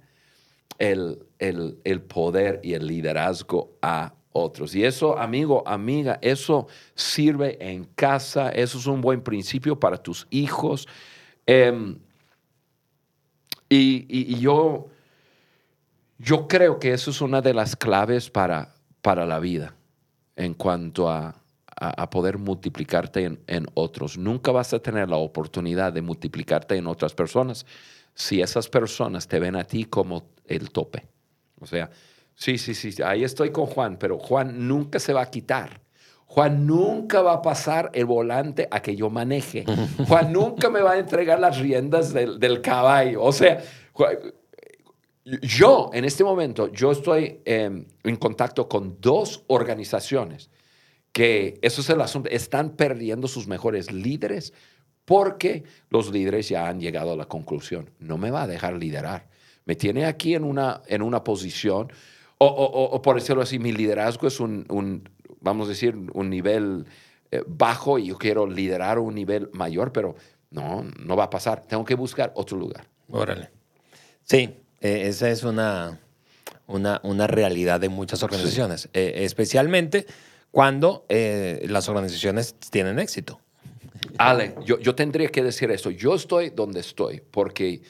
el, 0.78 1.20
el- 1.38 1.78
el 1.84 2.00
poder 2.02 2.60
y 2.62 2.74
el 2.74 2.86
liderazgo 2.86 3.76
a 3.82 4.14
otros. 4.32 4.74
Y 4.74 4.84
eso, 4.84 5.18
amigo, 5.18 5.62
amiga, 5.66 6.18
eso 6.20 6.66
sirve 6.94 7.56
en 7.60 7.84
casa, 7.84 8.50
eso 8.50 8.78
es 8.78 8.86
un 8.86 9.00
buen 9.00 9.22
principio 9.22 9.78
para 9.80 9.96
tus 9.96 10.26
hijos. 10.30 10.86
Em, 11.46 11.98
y, 13.68 14.06
y- 14.08 14.38
yo, 14.40 14.88
yo 16.18 16.48
creo 16.48 16.78
que 16.78 16.92
eso 16.92 17.10
es 17.10 17.20
una 17.20 17.40
de 17.40 17.54
las 17.54 17.76
claves 17.76 18.30
para, 18.30 18.74
para 19.02 19.26
la 19.26 19.38
vida 19.38 19.74
en 20.36 20.54
cuanto 20.54 21.08
a, 21.08 21.34
a- 21.78 22.02
a 22.02 22.10
poder 22.10 22.38
multiplicarte 22.38 23.24
en, 23.24 23.40
en 23.46 23.66
otros. 23.74 24.16
Nunca 24.18 24.52
vas 24.52 24.72
a 24.72 24.78
tener 24.78 25.08
la 25.08 25.16
oportunidad 25.16 25.92
de 25.92 26.02
multiplicarte 26.02 26.76
en 26.76 26.86
otras 26.86 27.14
personas 27.14 27.66
si 28.14 28.40
esas 28.40 28.68
personas 28.68 29.28
te 29.28 29.38
ven 29.38 29.56
a 29.56 29.64
ti 29.64 29.84
como 29.84 30.24
el 30.48 30.70
tope. 30.70 31.06
O 31.60 31.66
sea, 31.66 31.90
sí, 32.34 32.58
sí, 32.58 32.74
sí, 32.74 32.94
ahí 33.02 33.24
estoy 33.24 33.50
con 33.50 33.66
Juan, 33.66 33.98
pero 33.98 34.18
Juan 34.18 34.68
nunca 34.68 34.98
se 34.98 35.12
va 35.12 35.22
a 35.22 35.30
quitar. 35.30 35.80
Juan 36.26 36.66
nunca 36.66 37.22
va 37.22 37.34
a 37.34 37.42
pasar 37.42 37.90
el 37.94 38.04
volante 38.04 38.68
a 38.70 38.80
que 38.80 38.96
yo 38.96 39.10
maneje. 39.10 39.64
Juan 40.08 40.32
nunca 40.32 40.70
me 40.70 40.80
va 40.80 40.92
a 40.92 40.98
entregar 40.98 41.38
las 41.38 41.58
riendas 41.58 42.12
del, 42.12 42.38
del 42.38 42.60
caballo. 42.60 43.22
O 43.22 43.32
sea, 43.32 43.62
Juan- 43.92 44.16
yo, 45.42 45.90
en 45.92 46.04
este 46.04 46.22
momento, 46.22 46.72
yo 46.72 46.92
estoy 46.92 47.40
eh, 47.44 47.84
en 48.04 48.16
contacto 48.16 48.68
con 48.68 49.00
dos 49.00 49.42
organizaciones 49.48 50.50
que, 51.10 51.58
eso 51.62 51.80
es 51.80 51.90
el 51.90 52.00
asunto, 52.00 52.28
están 52.30 52.70
perdiendo 52.70 53.26
sus 53.26 53.48
mejores 53.48 53.90
líderes 53.90 54.52
porque 55.04 55.64
los 55.90 56.12
líderes 56.12 56.48
ya 56.48 56.68
han 56.68 56.78
llegado 56.80 57.12
a 57.12 57.16
la 57.16 57.24
conclusión, 57.24 57.90
no 57.98 58.18
me 58.18 58.30
va 58.30 58.42
a 58.42 58.46
dejar 58.46 58.74
liderar. 58.76 59.28
Me 59.66 59.74
tiene 59.76 60.06
aquí 60.06 60.34
en 60.34 60.44
una, 60.44 60.80
en 60.86 61.02
una 61.02 61.22
posición, 61.22 61.92
o, 62.38 62.46
o- 62.46 62.64
o- 62.66 62.90
o 62.96 63.02
por 63.02 63.16
decirlo 63.16 63.42
así, 63.42 63.58
mi 63.58 63.72
liderazgo 63.72 64.26
es 64.28 64.40
un, 64.40 64.64
un, 64.70 65.08
vamos 65.40 65.66
a 65.66 65.70
decir, 65.70 65.94
un 66.14 66.30
nivel 66.30 66.86
eh, 67.30 67.42
bajo 67.46 67.98
y 67.98 68.06
yo 68.06 68.16
quiero 68.16 68.46
liderar 68.46 68.98
un 68.98 69.14
nivel 69.14 69.50
mayor, 69.52 69.92
pero 69.92 70.14
no, 70.50 70.84
no 71.04 71.16
va 71.16 71.24
a 71.24 71.30
pasar. 71.30 71.62
Tengo 71.66 71.84
que 71.84 71.94
buscar 71.96 72.32
otro 72.36 72.56
lugar. 72.56 72.86
Órale. 73.10 73.50
Sí, 74.22 74.56
eh, 74.80 75.02
esa 75.06 75.28
es 75.30 75.42
una, 75.42 75.98
una, 76.68 77.00
una 77.02 77.26
realidad 77.26 77.80
de 77.80 77.88
muchas 77.88 78.22
organizaciones, 78.22 78.88
eh, 78.92 79.14
especialmente 79.24 80.06
cuando 80.52 81.04
eh, 81.08 81.66
las 81.68 81.88
organizaciones 81.88 82.54
tienen 82.70 82.98
éxito. 83.00 83.40
Ale, 84.18 84.54
yo, 84.64 84.78
yo 84.78 84.94
tendría 84.94 85.28
que 85.28 85.42
decir 85.42 85.70
eso. 85.72 85.90
Yo 85.90 86.14
estoy 86.14 86.50
donde 86.50 86.80
estoy 86.80 87.20
porque, 87.30 87.82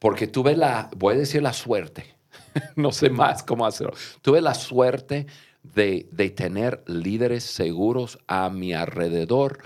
porque 0.00 0.26
tuve 0.26 0.56
la, 0.56 0.90
voy 0.96 1.14
a 1.14 1.18
decir 1.18 1.42
la 1.42 1.52
suerte, 1.52 2.16
no 2.74 2.90
sé 2.90 3.10
más 3.10 3.44
cómo 3.44 3.64
hacerlo, 3.64 3.94
tuve 4.22 4.40
la 4.40 4.54
suerte 4.54 5.26
de, 5.62 6.08
de 6.10 6.30
tener 6.30 6.82
líderes 6.86 7.44
seguros 7.44 8.18
a 8.26 8.50
mi 8.50 8.72
alrededor 8.72 9.60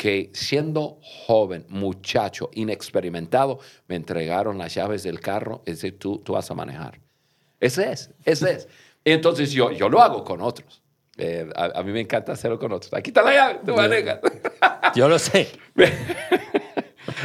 que 0.00 0.30
siendo 0.32 0.98
joven, 1.02 1.66
muchacho, 1.68 2.48
inexperimentado, 2.54 3.58
me 3.86 3.96
entregaron 3.96 4.56
las 4.56 4.74
llaves 4.74 5.02
del 5.02 5.20
carro, 5.20 5.62
es 5.66 5.82
decir, 5.82 5.98
tú, 5.98 6.20
tú 6.24 6.32
vas 6.32 6.50
a 6.50 6.54
manejar. 6.54 6.98
Ese 7.60 7.92
es, 7.92 8.10
ese 8.24 8.50
es. 8.50 8.68
Entonces 9.04 9.52
yo, 9.52 9.70
yo 9.72 9.90
lo 9.90 10.00
hago 10.00 10.24
con 10.24 10.40
otros. 10.40 10.80
Eh, 11.18 11.46
a, 11.54 11.80
a, 11.80 11.82
mí 11.82 11.92
me 11.92 12.00
encanta 12.00 12.32
hacerlo 12.32 12.58
con 12.58 12.72
otros. 12.72 12.94
Aquí 12.94 13.10
está 13.10 13.22
la 13.22 13.34
llave, 13.34 13.60
tú 13.66 13.74
manejas. 13.74 14.20
Yo 14.94 15.06
lo 15.06 15.18
sé. 15.18 15.50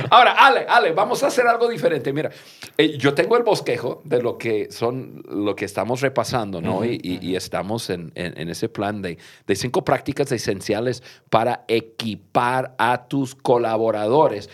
Ahora, 0.09 0.33
Ale, 0.33 0.65
Ale, 0.67 0.91
vamos 0.93 1.23
a 1.23 1.27
hacer 1.27 1.45
algo 1.47 1.67
diferente. 1.67 2.11
Mira, 2.13 2.31
eh, 2.77 2.97
yo 2.97 3.13
tengo 3.13 3.37
el 3.37 3.43
bosquejo 3.43 4.01
de 4.03 4.21
lo 4.21 4.37
que 4.37 4.71
son, 4.71 5.23
lo 5.29 5.55
que 5.55 5.65
estamos 5.65 6.01
repasando, 6.01 6.61
¿no? 6.61 6.77
Uh 6.77 6.83
-huh, 6.83 6.99
y, 7.03 7.15
uh 7.15 7.19
-huh. 7.19 7.23
y, 7.23 7.35
estamos 7.35 7.89
en, 7.89 8.11
en, 8.15 8.37
en, 8.37 8.49
ese 8.49 8.69
plan 8.69 9.01
de, 9.01 9.17
de 9.45 9.55
cinco 9.55 9.83
prácticas 9.83 10.31
esenciales 10.31 11.03
para 11.29 11.65
equipar 11.67 12.75
a 12.77 13.07
tus 13.07 13.35
colaboradores. 13.35 14.49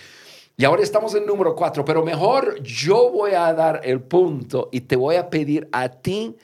Y 0.57 0.65
ahora 0.65 0.83
estamos 0.83 1.15
en 1.15 1.25
número 1.25 1.55
cuatro, 1.55 1.83
pero 1.83 2.03
mejor 2.03 2.61
yo 2.61 3.09
voy 3.09 3.31
a 3.31 3.53
dar 3.53 3.81
el 3.83 4.01
punto 4.01 4.69
y 4.71 4.81
te 4.81 4.95
voy 4.95 5.15
a 5.15 5.29
pedir 5.29 5.67
a 5.71 5.89
ti 5.89 6.35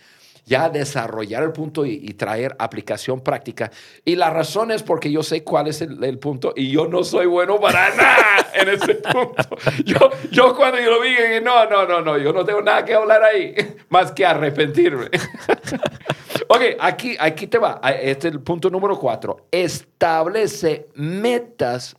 ya 0.48 0.70
desarrollar 0.70 1.44
el 1.44 1.52
punto 1.52 1.86
y, 1.86 2.00
y, 2.02 2.14
traer 2.14 2.56
aplicación 2.58 3.20
práctica. 3.20 3.70
Y 4.06 4.16
la 4.16 4.30
razón 4.30 4.72
es 4.72 4.82
porque 4.82 5.12
yo 5.12 5.22
sé 5.22 5.44
cuál 5.44 5.68
es 5.68 5.82
el, 5.82 6.02
el, 6.02 6.20
punto 6.20 6.54
y 6.56 6.72
yo 6.72 6.88
no 6.88 7.04
soy 7.04 7.26
bueno 7.26 7.60
para 7.60 7.90
nada 7.96 8.50
en 8.54 8.70
ese 8.70 8.96
punto. 8.96 9.44
Yo, 9.84 10.10
yo 10.32 10.56
cuando 10.56 10.80
yo 10.80 10.90
lo 10.90 11.02
vi, 11.02 11.10
dije, 11.10 11.42
no, 11.42 11.70
no, 11.70 11.86
no, 11.86 12.02
no, 12.02 12.18
yo 12.18 12.32
no 12.32 12.46
tengo 12.46 12.62
nada 12.62 12.86
que 12.86 12.94
hablar 12.94 13.22
ahí, 13.24 13.54
más 13.90 14.14
que 14.14 14.26
arrepentirme. 14.26 15.08
ok, 16.48 16.62
aquí, 16.80 17.18
aquí 17.20 17.48
te 17.48 17.58
va. 17.58 17.82
Este 18.02 18.30
es 18.30 18.34
el 18.34 18.40
punto 18.40 18.70
número 18.70 18.98
cuatro. 18.98 19.48
Establece 19.52 20.88
metas 20.96 21.98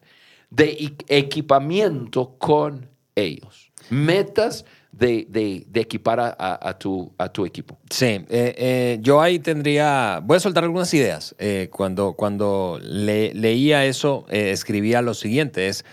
de 0.48 0.96
equipamiento 1.06 2.36
con 2.38 2.88
ellos. 3.14 3.70
Metas 3.90 4.64
de, 4.98 5.26
de, 5.28 5.64
de 5.68 5.80
equipar 5.80 6.18
a, 6.18 6.34
a, 6.36 6.68
a, 6.70 6.78
tu, 6.78 7.12
a 7.18 7.28
tu 7.28 7.46
equipo. 7.46 7.78
Sí, 7.88 8.06
eh, 8.06 8.24
eh, 8.28 8.98
yo 9.00 9.20
ahí 9.20 9.38
tendría, 9.38 10.20
voy 10.24 10.38
a 10.38 10.40
soltar 10.40 10.64
algunas 10.64 10.92
ideas. 10.92 11.36
Eh, 11.38 11.68
cuando 11.72 12.14
cuando 12.14 12.80
le, 12.82 13.32
leía 13.32 13.84
eso, 13.84 14.26
eh, 14.28 14.50
escribía 14.50 15.00
lo 15.00 15.14
siguiente, 15.14 15.68
es, 15.68 15.84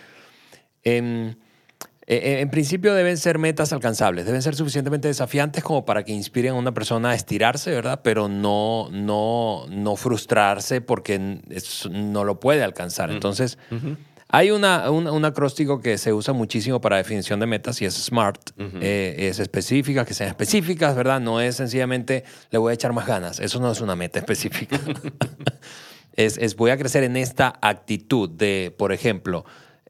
en, 0.84 1.38
en, 2.08 2.50
principio 2.50 2.96
deben 2.96 3.18
ser 3.18 3.38
metas 3.38 3.74
alcanzables, 3.74 4.26
deben 4.26 4.41
ser 4.41 4.56
suficientemente 4.56 5.08
desafiantes 5.08 5.63
como 5.63 5.86
para 5.86 6.04
que 6.04 6.12
inspiren 6.12 6.54
a 6.54 6.56
una 6.56 6.74
persona 6.74 7.12
a 7.12 7.15
estirarse, 7.15 7.72
¿verdad? 7.72 8.02
Pero 8.04 8.28
no, 8.28 8.89
no, 8.91 9.65
no 9.70 9.96
frustrarse 9.96 10.82
porque 10.82 11.20
no 11.91 12.24
lo 12.24 12.39
puede 12.39 12.63
alcanzar. 12.63 13.12
Entonces... 13.12 13.60
Uh 13.70 13.76
-huh. 13.76 13.98
Hay 14.30 14.52
una, 14.52 14.90
un, 14.90 15.08
un, 15.08 15.24
acróstico 15.24 15.80
que 15.80 15.98
se 15.98 16.12
usa 16.12 16.34
muchísimo 16.34 16.82
para 16.82 16.98
definición 16.98 17.40
de 17.40 17.46
metas 17.46 17.82
y 17.82 17.86
es 17.86 17.94
SMART. 17.94 18.52
Uh 18.58 18.64
-huh. 18.64 18.80
eh, 18.82 19.28
es 19.30 19.40
específica, 19.40 20.04
que 20.04 20.14
sean 20.14 20.30
específicas, 20.30 20.96
¿verdad? 20.96 21.22
No 21.22 21.40
es 21.40 21.56
sencillamente 21.56 22.24
le 22.50 22.58
voy 22.58 22.72
a 22.72 22.74
echar 22.74 22.92
más 22.92 23.06
ganas. 23.06 23.40
Eso 23.40 23.60
no 23.60 23.72
es 23.72 23.82
una 23.82 23.96
meta 23.96 24.20
específica. 24.20 24.80
es, 26.16 26.38
es, 26.38 26.56
voy 26.56 26.72
a 26.72 26.78
crecer 26.78 27.04
en 27.04 27.18
esta 27.18 27.54
actitud 27.62 28.30
de, 28.30 28.74
por 28.76 28.92
ejemplo, 28.92 29.46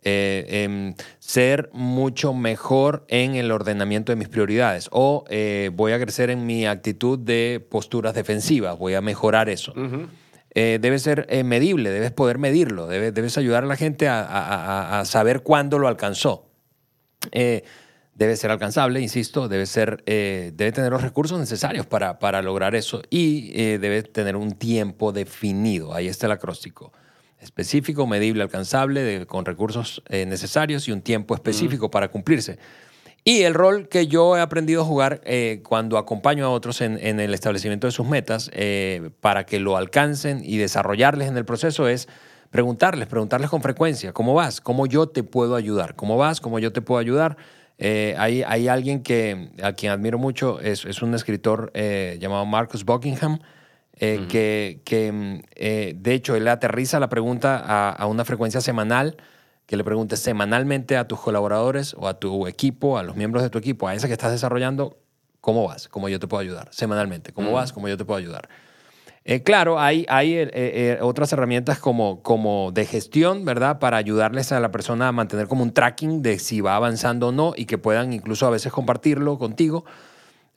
eh, 0.08 0.46
eh, 0.70 0.94
ser 1.18 1.72
mucho 1.74 2.32
mejor 2.32 3.06
en 3.08 3.34
el 3.34 3.52
ordenamiento 3.52 4.12
de 4.12 4.18
mis 4.18 4.28
prioridades 4.30 4.88
o 4.92 5.26
eh, 5.30 5.72
voy 5.74 5.94
a 5.94 6.00
crecer 6.00 6.30
en 6.30 6.46
mi 6.46 6.68
actitud 6.68 7.18
de 7.18 7.66
posturas 7.72 8.14
defensivas. 8.14 8.78
Voy 8.78 8.94
a 8.94 9.02
mejorar 9.02 9.50
eso. 9.50 9.74
Uh 9.76 9.80
-huh 9.80 10.08
eh, 10.58 10.80
debe 10.82 11.00
ser 11.00 11.28
eh, 11.30 11.44
medible, 11.44 11.90
debes 11.92 12.12
poder 12.12 12.38
medirlo, 12.38 12.88
debes, 12.88 13.14
debes 13.14 13.38
ayudar 13.38 13.66
a 13.66 13.68
la 13.68 13.76
gente 13.76 14.08
a, 14.08 14.24
a, 14.24 15.02
a 15.02 15.06
saber 15.06 15.44
cuándo 15.44 15.80
lo 15.80 15.90
alcanzó. 15.90 16.50
Eh, 17.34 17.66
debe 18.14 18.38
ser 18.38 18.52
alcanzable, 18.52 19.02
insisto, 19.02 19.50
debe, 19.50 19.66
ser, 19.66 20.02
debe 20.06 20.72
tener 20.72 20.94
los 20.94 21.02
recursos 21.02 21.38
necesarios 21.38 21.86
para, 21.86 22.18
para 22.18 22.42
lograr 22.42 22.74
eso 22.74 23.02
y 23.10 23.52
debe 23.78 24.04
tener 24.04 24.38
un 24.38 24.54
tiempo 24.54 25.12
definido. 25.12 25.94
Ahí 25.94 26.08
está 26.08 26.28
el 26.28 26.32
acróstico. 26.32 26.94
Específico, 27.40 28.08
medible, 28.08 28.42
alcanzable, 28.42 29.02
de, 29.02 29.26
con 29.26 29.44
recursos 29.44 30.02
necesarios 30.10 30.88
y 30.88 30.94
un 30.94 31.02
tiempo 31.02 31.36
específico 31.36 31.88
mm. 31.88 31.92
para 31.92 32.08
cumplirse. 32.08 32.58
Y 33.28 33.42
el 33.42 33.56
rol 33.56 33.88
que 33.90 34.06
yo 34.06 34.38
he 34.38 34.40
aprendido 34.40 34.84
a 34.84 34.86
jugar 34.86 35.20
eh, 35.26 35.64
cuando 35.68 35.98
acompaño 35.98 36.46
a 36.46 36.50
otros 36.52 36.80
en, 36.82 37.00
en, 37.02 37.20
el 37.20 37.34
establecimiento 37.34 37.88
de 37.88 37.92
sus 37.92 38.06
metas 38.06 38.52
eh, 38.54 39.10
para 39.20 39.48
que 39.48 39.60
lo 39.60 39.78
alcancen 39.78 40.44
y 40.46 40.58
desarrollarles 40.58 41.28
en 41.28 41.36
el 41.36 41.44
proceso 41.44 41.88
es 41.88 42.08
preguntarles, 42.52 43.08
preguntarles 43.08 43.50
con 43.50 43.64
frecuencia, 43.64 44.14
¿cómo 44.14 44.36
vas? 44.36 44.62
¿Cómo 44.62 44.86
yo 44.86 45.08
te 45.08 45.24
puedo 45.24 45.56
ayudar? 45.56 45.96
¿Cómo 45.96 46.18
vas? 46.18 46.40
¿Cómo 46.40 46.60
yo 46.60 46.72
te 46.72 46.82
puedo 46.82 47.00
ayudar? 47.00 47.36
Eh, 47.80 48.14
hay, 48.20 48.44
hay, 48.44 48.68
alguien 48.68 49.02
que, 49.02 49.50
a 49.64 49.74
quien 49.74 49.92
admiro 49.92 50.20
mucho, 50.20 50.60
es, 50.60 50.86
es 50.86 51.02
un 51.02 51.16
escritor 51.16 51.72
eh, 51.74 52.20
llamado 52.22 52.46
Marcus 52.46 52.86
Buckingham, 52.86 53.40
que, 53.98 54.82
que 54.84 55.96
de 55.96 56.14
hecho 56.14 56.36
él 56.36 56.48
aterriza 56.50 57.00
la 57.00 57.08
pregunta 57.08 57.58
a, 57.58 57.90
a 57.90 58.06
una 58.08 58.26
frecuencia 58.26 58.60
semanal 58.60 59.16
que 59.66 59.78
le 59.78 59.84
preguntes 59.84 60.20
semanalmente 60.20 60.98
a 60.98 61.08
tus 61.08 61.20
colaboradores 61.20 61.96
o 61.98 62.08
a 62.08 62.20
tu 62.20 62.48
equipo, 62.48 62.98
a 62.98 63.04
los 63.04 63.16
miembros 63.16 63.44
de 63.44 63.50
tu 63.50 63.58
equipo, 63.58 63.88
a 63.88 63.96
ese 63.96 64.08
que 64.08 64.14
estás 64.14 64.32
desarrollando, 64.32 64.98
¿cómo 65.42 65.66
vas? 65.68 65.88
¿Cómo 65.88 66.10
yo 66.10 66.20
te 66.20 66.28
puedo 66.28 66.42
ayudar? 66.42 66.68
Semanalmente, 66.72 67.34
¿cómo 67.34 67.52
mm. 67.52 67.54
vas? 67.54 67.74
¿Cómo 67.74 67.88
yo 67.88 67.98
te 67.98 68.06
puedo 68.06 68.18
ayudar? 68.18 68.50
Eh, 69.28 69.42
claro, 69.42 69.80
hay, 69.80 70.06
hay 70.08 70.36
eh, 70.36 70.50
eh, 70.54 71.00
otras 71.02 71.34
herramientas 71.34 71.80
como, 71.80 72.22
como 72.22 72.72
de 72.72 72.86
gestión, 72.86 73.44
¿verdad? 73.44 73.80
Para 73.80 73.98
ayudarles 73.98 74.52
a 74.52 74.60
la 74.60 74.70
persona 74.70 75.08
a 75.08 75.12
mantener 75.12 75.48
como 75.48 75.64
un 75.64 75.74
tracking 75.74 76.22
de 76.22 76.38
si 76.38 76.62
va 76.62 76.76
avanzando 76.76 77.30
o 77.30 77.32
no 77.32 77.54
y 77.56 77.66
que 77.66 77.80
puedan 77.80 78.14
incluso 78.14 78.46
a 78.46 78.52
veces 78.52 78.72
compartirlo 78.72 79.40
contigo. 79.40 79.84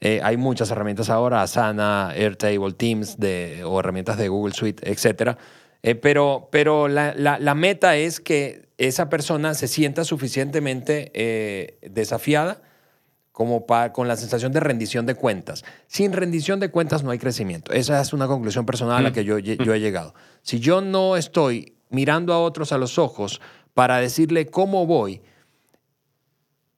Hay 0.00 0.36
muchas 0.36 0.70
herramientas 0.70 1.10
ahora, 1.10 1.42
Asana, 1.42 2.10
Airtable, 2.10 2.72
Teams 2.72 3.18
de, 3.18 3.64
o 3.64 3.80
herramientas 3.80 4.16
de 4.16 4.28
Google 4.28 4.54
Suite, 4.54 4.88
etc. 5.82 5.98
pero 6.02 6.48
pero 6.50 6.88
la, 6.88 7.14
la, 7.14 7.38
la 7.38 7.54
meta 7.54 7.96
es 7.96 8.20
que 8.20 8.68
esa 8.78 9.08
persona 9.08 9.54
se 9.54 9.68
sienta 9.68 10.04
suficientemente 10.04 11.10
eh, 11.14 11.78
desafiada 11.82 12.62
como 13.32 13.66
para, 13.66 13.92
con 13.92 14.08
la 14.08 14.16
sensación 14.16 14.52
de 14.52 14.60
rendición 14.60 15.06
de 15.06 15.14
cuentas. 15.14 15.64
Sin 15.86 16.12
rendición 16.12 16.58
de 16.58 16.70
cuentas 16.70 17.04
no 17.04 17.10
hay 17.10 17.18
crecimiento. 17.18 17.72
Esa 17.72 18.00
es 18.00 18.12
una 18.12 18.26
conclusión 18.26 18.66
personal 18.66 18.96
a 18.96 19.00
la 19.00 19.12
que 19.12 19.24
yo, 19.24 19.38
yo 19.38 19.74
he 19.74 19.80
llegado. 19.80 20.14
Si 20.42 20.58
yo 20.58 20.80
no 20.80 21.16
estoy 21.16 21.76
mirando 21.88 22.32
a 22.32 22.40
otros 22.40 22.72
a 22.72 22.78
los 22.78 22.98
ojos 22.98 23.40
para 23.74 23.98
decirle 23.98 24.46
cómo 24.46 24.86
voy, 24.86 25.22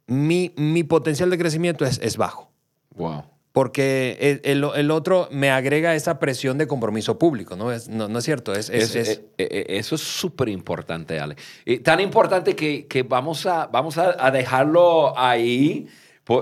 mi, 0.07 0.53
mi 0.57 0.85
potencial 0.85 1.31
de 1.31 1.39
crecimiento 1.39 1.87
es, 1.87 1.99
es 2.03 2.17
bajo. 2.17 2.51
Wow 2.95 3.30
porque 3.53 4.41
el, 4.45 4.91
otro 4.91 5.29
me 5.33 5.51
agrega 5.51 5.95
esa 5.95 6.19
presión 6.19 6.57
de 6.59 6.69
compromiso 6.69 7.19
público, 7.19 7.57
¿no? 7.57 7.73
Es, 7.73 7.89
no, 7.89 8.09
no 8.09 8.19
es 8.21 8.25
cierto. 8.25 8.53
Es, 8.53 8.71
es, 8.71 8.95
es... 8.95 9.09
Eh, 9.09 9.25
eh, 9.39 9.49
eh, 9.51 9.67
eso 9.71 9.97
es 9.97 10.03
súper 10.03 10.49
importante, 10.49 11.19
Ale. 11.19 11.37
Tan 11.83 12.01
importante 12.01 12.55
que, 12.55 12.87
que 12.87 13.03
vamos, 13.03 13.47
a, 13.47 13.67
vamos 13.67 13.99
a, 13.99 14.15
a, 14.25 14.31
dejarlo 14.31 15.19
ahí 15.19 15.89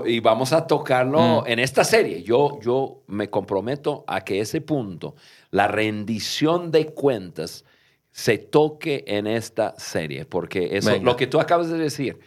y 0.05 0.19
vamos 0.19 0.53
a 0.53 0.67
tocarlo 0.67 1.41
mm. 1.41 1.47
en 1.47 1.59
esta 1.59 1.83
serie. 1.83 2.21
Yo, 2.21 2.59
yo 2.61 3.01
me 3.07 3.29
comprometo 3.29 4.03
a 4.07 4.21
que 4.21 4.39
ese 4.39 4.61
punto, 4.61 5.15
la 5.49 5.67
rendición 5.67 6.69
de 6.69 6.87
cuentas, 6.87 7.65
se 8.11 8.37
toque 8.37 9.03
en 9.07 9.27
esta 9.27 9.75
serie, 9.77 10.25
porque 10.25 10.77
eso, 10.77 10.91
Venga. 10.91 11.05
lo 11.05 11.15
que 11.15 11.27
tú 11.27 11.39
acabas 11.39 11.69
de 11.69 11.77
decir, 11.77 12.19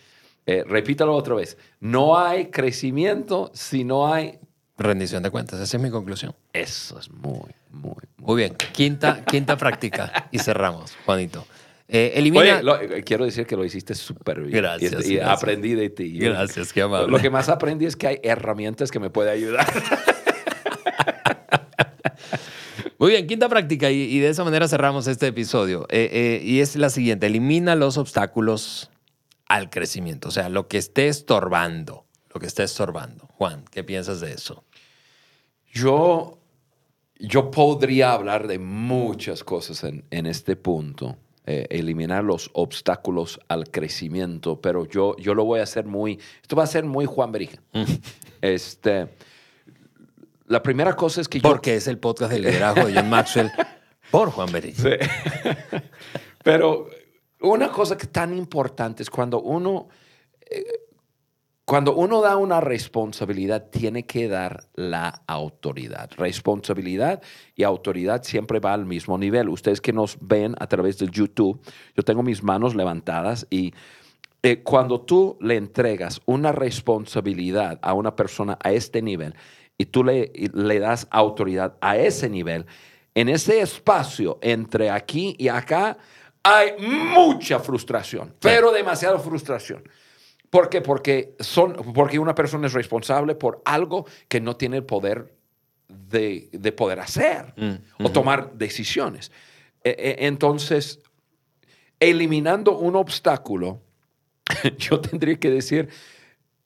eh, 0.46 0.64
repítalo 0.66 1.14
otra 1.14 1.34
vez, 1.34 1.58
no 1.80 2.18
hay 2.18 2.46
crecimiento 2.46 3.50
si 3.52 3.84
no 3.84 4.12
hay 4.12 4.38
rendición 4.78 5.22
de 5.22 5.30
cuentas. 5.30 5.60
Esa 5.60 5.76
es 5.76 5.82
mi 5.82 5.90
conclusión. 5.90 6.34
Eso 6.52 6.98
es 6.98 7.10
muy, 7.10 7.50
muy, 7.70 7.94
muy, 7.94 7.94
muy 8.16 8.36
bien. 8.36 8.54
Quinta, 8.72 9.24
quinta 9.24 9.56
práctica 9.56 10.28
y 10.30 10.38
cerramos, 10.38 10.96
Juanito. 11.04 11.46
Eh, 11.88 12.12
elimina... 12.14 12.58
Oye, 12.58 12.62
lo, 12.62 12.78
quiero 13.04 13.24
decir 13.24 13.46
que 13.46 13.56
lo 13.56 13.64
hiciste 13.64 13.94
súper 13.94 14.40
bien. 14.40 14.56
Gracias. 14.56 15.06
Y, 15.06 15.12
y 15.12 15.16
gracias. 15.16 15.38
aprendí 15.38 15.74
de 15.74 15.90
ti. 15.90 16.18
Gracias, 16.18 16.72
qué 16.72 16.82
amable. 16.82 17.08
Lo 17.08 17.18
que 17.18 17.30
más 17.30 17.48
aprendí 17.48 17.86
es 17.86 17.96
que 17.96 18.06
hay 18.06 18.20
herramientas 18.22 18.90
que 18.90 18.98
me 18.98 19.10
pueden 19.10 19.32
ayudar. 19.32 19.66
Muy 22.98 23.10
bien, 23.10 23.26
quinta 23.26 23.48
práctica 23.48 23.90
y, 23.90 24.02
y, 24.02 24.20
de 24.20 24.28
esa 24.28 24.44
manera 24.44 24.68
cerramos 24.68 25.08
este 25.08 25.26
episodio. 25.26 25.86
Eh, 25.90 26.08
eh, 26.12 26.40
y 26.44 26.60
es 26.60 26.76
la 26.76 26.88
siguiente, 26.88 27.26
elimina 27.26 27.74
los 27.74 27.98
obstáculos 27.98 28.90
al 29.46 29.70
crecimiento, 29.70 30.28
o 30.28 30.30
sea, 30.30 30.48
lo 30.48 30.68
que 30.68 30.78
esté 30.78 31.08
estorbando 31.08 32.06
lo 32.34 32.40
que 32.40 32.46
está 32.46 32.62
estorbando. 32.62 33.28
Juan, 33.42 33.64
¿qué 33.72 33.82
piensas 33.82 34.20
de 34.20 34.34
eso? 34.34 34.62
Yo, 35.72 36.38
yo 37.18 37.50
podría 37.50 38.12
hablar 38.12 38.46
de 38.46 38.60
muchas 38.60 39.42
cosas 39.42 39.82
en, 39.82 40.04
en 40.12 40.26
este 40.26 40.54
punto, 40.54 41.16
eh, 41.44 41.66
eliminar 41.70 42.22
los 42.22 42.50
obstáculos 42.52 43.40
al 43.48 43.68
crecimiento, 43.68 44.60
pero 44.60 44.86
yo, 44.86 45.16
yo 45.16 45.34
lo 45.34 45.44
voy 45.44 45.58
a 45.58 45.64
hacer 45.64 45.86
muy, 45.86 46.20
esto 46.40 46.54
va 46.54 46.62
a 46.62 46.68
ser 46.68 46.84
muy 46.84 47.04
Juan 47.04 47.32
Berija. 47.32 47.60
este, 48.40 49.08
la 50.46 50.62
primera 50.62 50.94
cosa 50.94 51.20
es 51.20 51.28
que 51.28 51.40
yo... 51.40 51.48
Porque 51.48 51.74
es 51.74 51.88
el 51.88 51.98
podcast 51.98 52.30
de 52.30 52.38
liderazgo 52.38 52.86
de 52.86 52.94
John 52.94 53.10
Maxwell 53.10 53.50
por 54.12 54.30
Juan 54.30 54.52
Berija. 54.52 54.82
Sí. 54.84 55.50
pero 56.44 56.88
una 57.40 57.72
cosa 57.72 57.96
que 57.96 58.04
es 58.04 58.12
tan 58.12 58.38
importante 58.38 59.02
es 59.02 59.10
cuando 59.10 59.40
uno... 59.40 59.88
eh, 60.48 60.62
cuando 61.64 61.94
uno 61.94 62.20
da 62.20 62.36
una 62.36 62.60
responsabilidad, 62.60 63.70
tiene 63.70 64.04
que 64.04 64.26
dar 64.26 64.64
la 64.74 65.22
autoridad. 65.26 66.10
Responsabilidad 66.16 67.22
y 67.54 67.62
autoridad 67.62 68.24
siempre 68.24 68.58
va 68.58 68.74
al 68.74 68.84
mismo 68.84 69.16
nivel. 69.16 69.48
Ustedes 69.48 69.80
que 69.80 69.92
nos 69.92 70.18
ven 70.20 70.56
a 70.58 70.66
través 70.66 70.98
del 70.98 71.10
YouTube, 71.10 71.60
yo 71.96 72.02
tengo 72.02 72.22
mis 72.22 72.42
manos 72.42 72.74
levantadas 72.74 73.46
y 73.48 73.72
eh, 74.42 74.62
cuando 74.64 75.02
tú 75.02 75.38
le 75.40 75.56
entregas 75.56 76.20
una 76.26 76.50
responsabilidad 76.50 77.78
a 77.80 77.94
una 77.94 78.16
persona 78.16 78.58
a 78.60 78.72
este 78.72 79.00
nivel 79.00 79.36
y 79.78 79.86
tú 79.86 80.02
le, 80.02 80.32
le 80.52 80.78
das 80.80 81.06
autoridad 81.10 81.76
a 81.80 81.96
ese 81.96 82.28
nivel, 82.28 82.66
en 83.14 83.28
ese 83.28 83.60
espacio 83.60 84.40
entre 84.42 84.90
aquí 84.90 85.36
y 85.38 85.46
acá 85.46 85.96
hay 86.42 86.72
mucha 86.80 87.60
frustración, 87.60 88.34
pero 88.40 88.72
demasiada 88.72 89.18
frustración. 89.20 89.84
¿Por 90.52 90.68
qué? 90.68 90.82
Porque, 90.82 91.34
son, 91.40 91.72
porque 91.94 92.18
una 92.18 92.34
persona 92.34 92.66
es 92.66 92.74
responsable 92.74 93.34
por 93.34 93.62
algo 93.64 94.04
que 94.28 94.38
no 94.38 94.54
tiene 94.54 94.76
el 94.76 94.84
poder 94.84 95.34
de, 95.88 96.50
de 96.52 96.72
poder 96.72 97.00
hacer 97.00 97.54
Mm, 97.56 98.04
o 98.04 98.10
tomar 98.12 98.52
decisiones. 98.52 99.32
E- 99.82 99.96
e- 99.98 100.26
entonces, 100.26 101.00
eliminando 101.98 102.76
un 102.76 102.96
obstáculo, 102.96 103.80
yo 104.76 105.00
tendría 105.00 105.40
que 105.40 105.48
decir, 105.48 105.88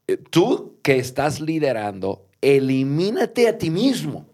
eh, 0.08 0.16
tú 0.16 0.80
que 0.82 0.96
estás 0.98 1.40
liderando, 1.40 2.26
elimínate 2.40 3.46
a 3.46 3.56
ti 3.56 3.70
mismo. 3.70 4.26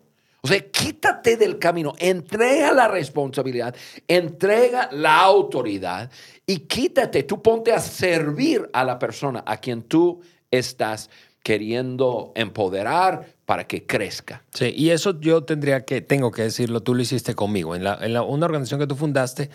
O 0.45 0.49
sea, 0.49 0.61
quítate 0.71 1.37
del 1.37 1.61
camino, 1.61 1.95
entrega 1.99 2.73
la 2.73 2.89
responsabilidad, 2.89 3.77
entrega 4.09 4.89
la 4.91 5.21
autoridad 5.21 6.11
y 6.45 6.61
quítate, 6.61 7.23
tú 7.23 7.41
ponte 7.41 7.73
a 7.73 7.79
servir 7.79 8.69
a 8.73 8.83
la 8.83 8.99
persona 8.99 9.45
a 9.47 9.59
quien 9.59 9.83
tú 9.83 10.21
estás 10.51 11.11
queriendo 11.45 12.33
empoderar 12.35 13.27
para 13.47 13.69
que 13.69 13.87
crezca. 13.87 14.43
Sí, 14.53 14.73
y 14.77 14.91
eso 14.91 15.21
yo 15.21 15.45
tendría 15.45 15.85
que, 15.85 16.01
tengo 16.01 16.33
que 16.33 16.43
decirlo, 16.43 16.81
tú 16.81 16.97
lo 16.97 17.03
hiciste 17.03 17.37
conmigo, 17.37 17.77
en, 17.77 17.83
una 17.83 18.47
organización 18.47 18.81
que 18.81 18.89
tú 18.89 18.97
fundaste 18.97 19.49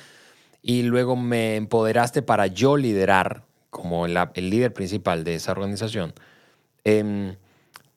y 0.62 0.84
luego 0.84 1.18
me 1.18 1.58
empoderaste 1.58 2.22
para 2.22 2.48
yo 2.48 2.78
liderar 2.78 3.44
como 3.70 4.06
el 4.06 4.50
líder 4.50 4.74
principal 4.74 5.26
de 5.26 5.36
esa 5.36 5.52
organización. 5.52 6.14
Em, 6.86 7.36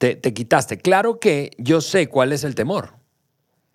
te, 0.01 0.17
te 0.17 0.33
quitaste. 0.33 0.79
Claro 0.79 1.21
que 1.21 1.51
yo 1.59 1.83
sé 1.83 2.09
cuál 2.09 2.33
es 2.33 2.43
el 2.43 2.55
temor. 2.55 2.95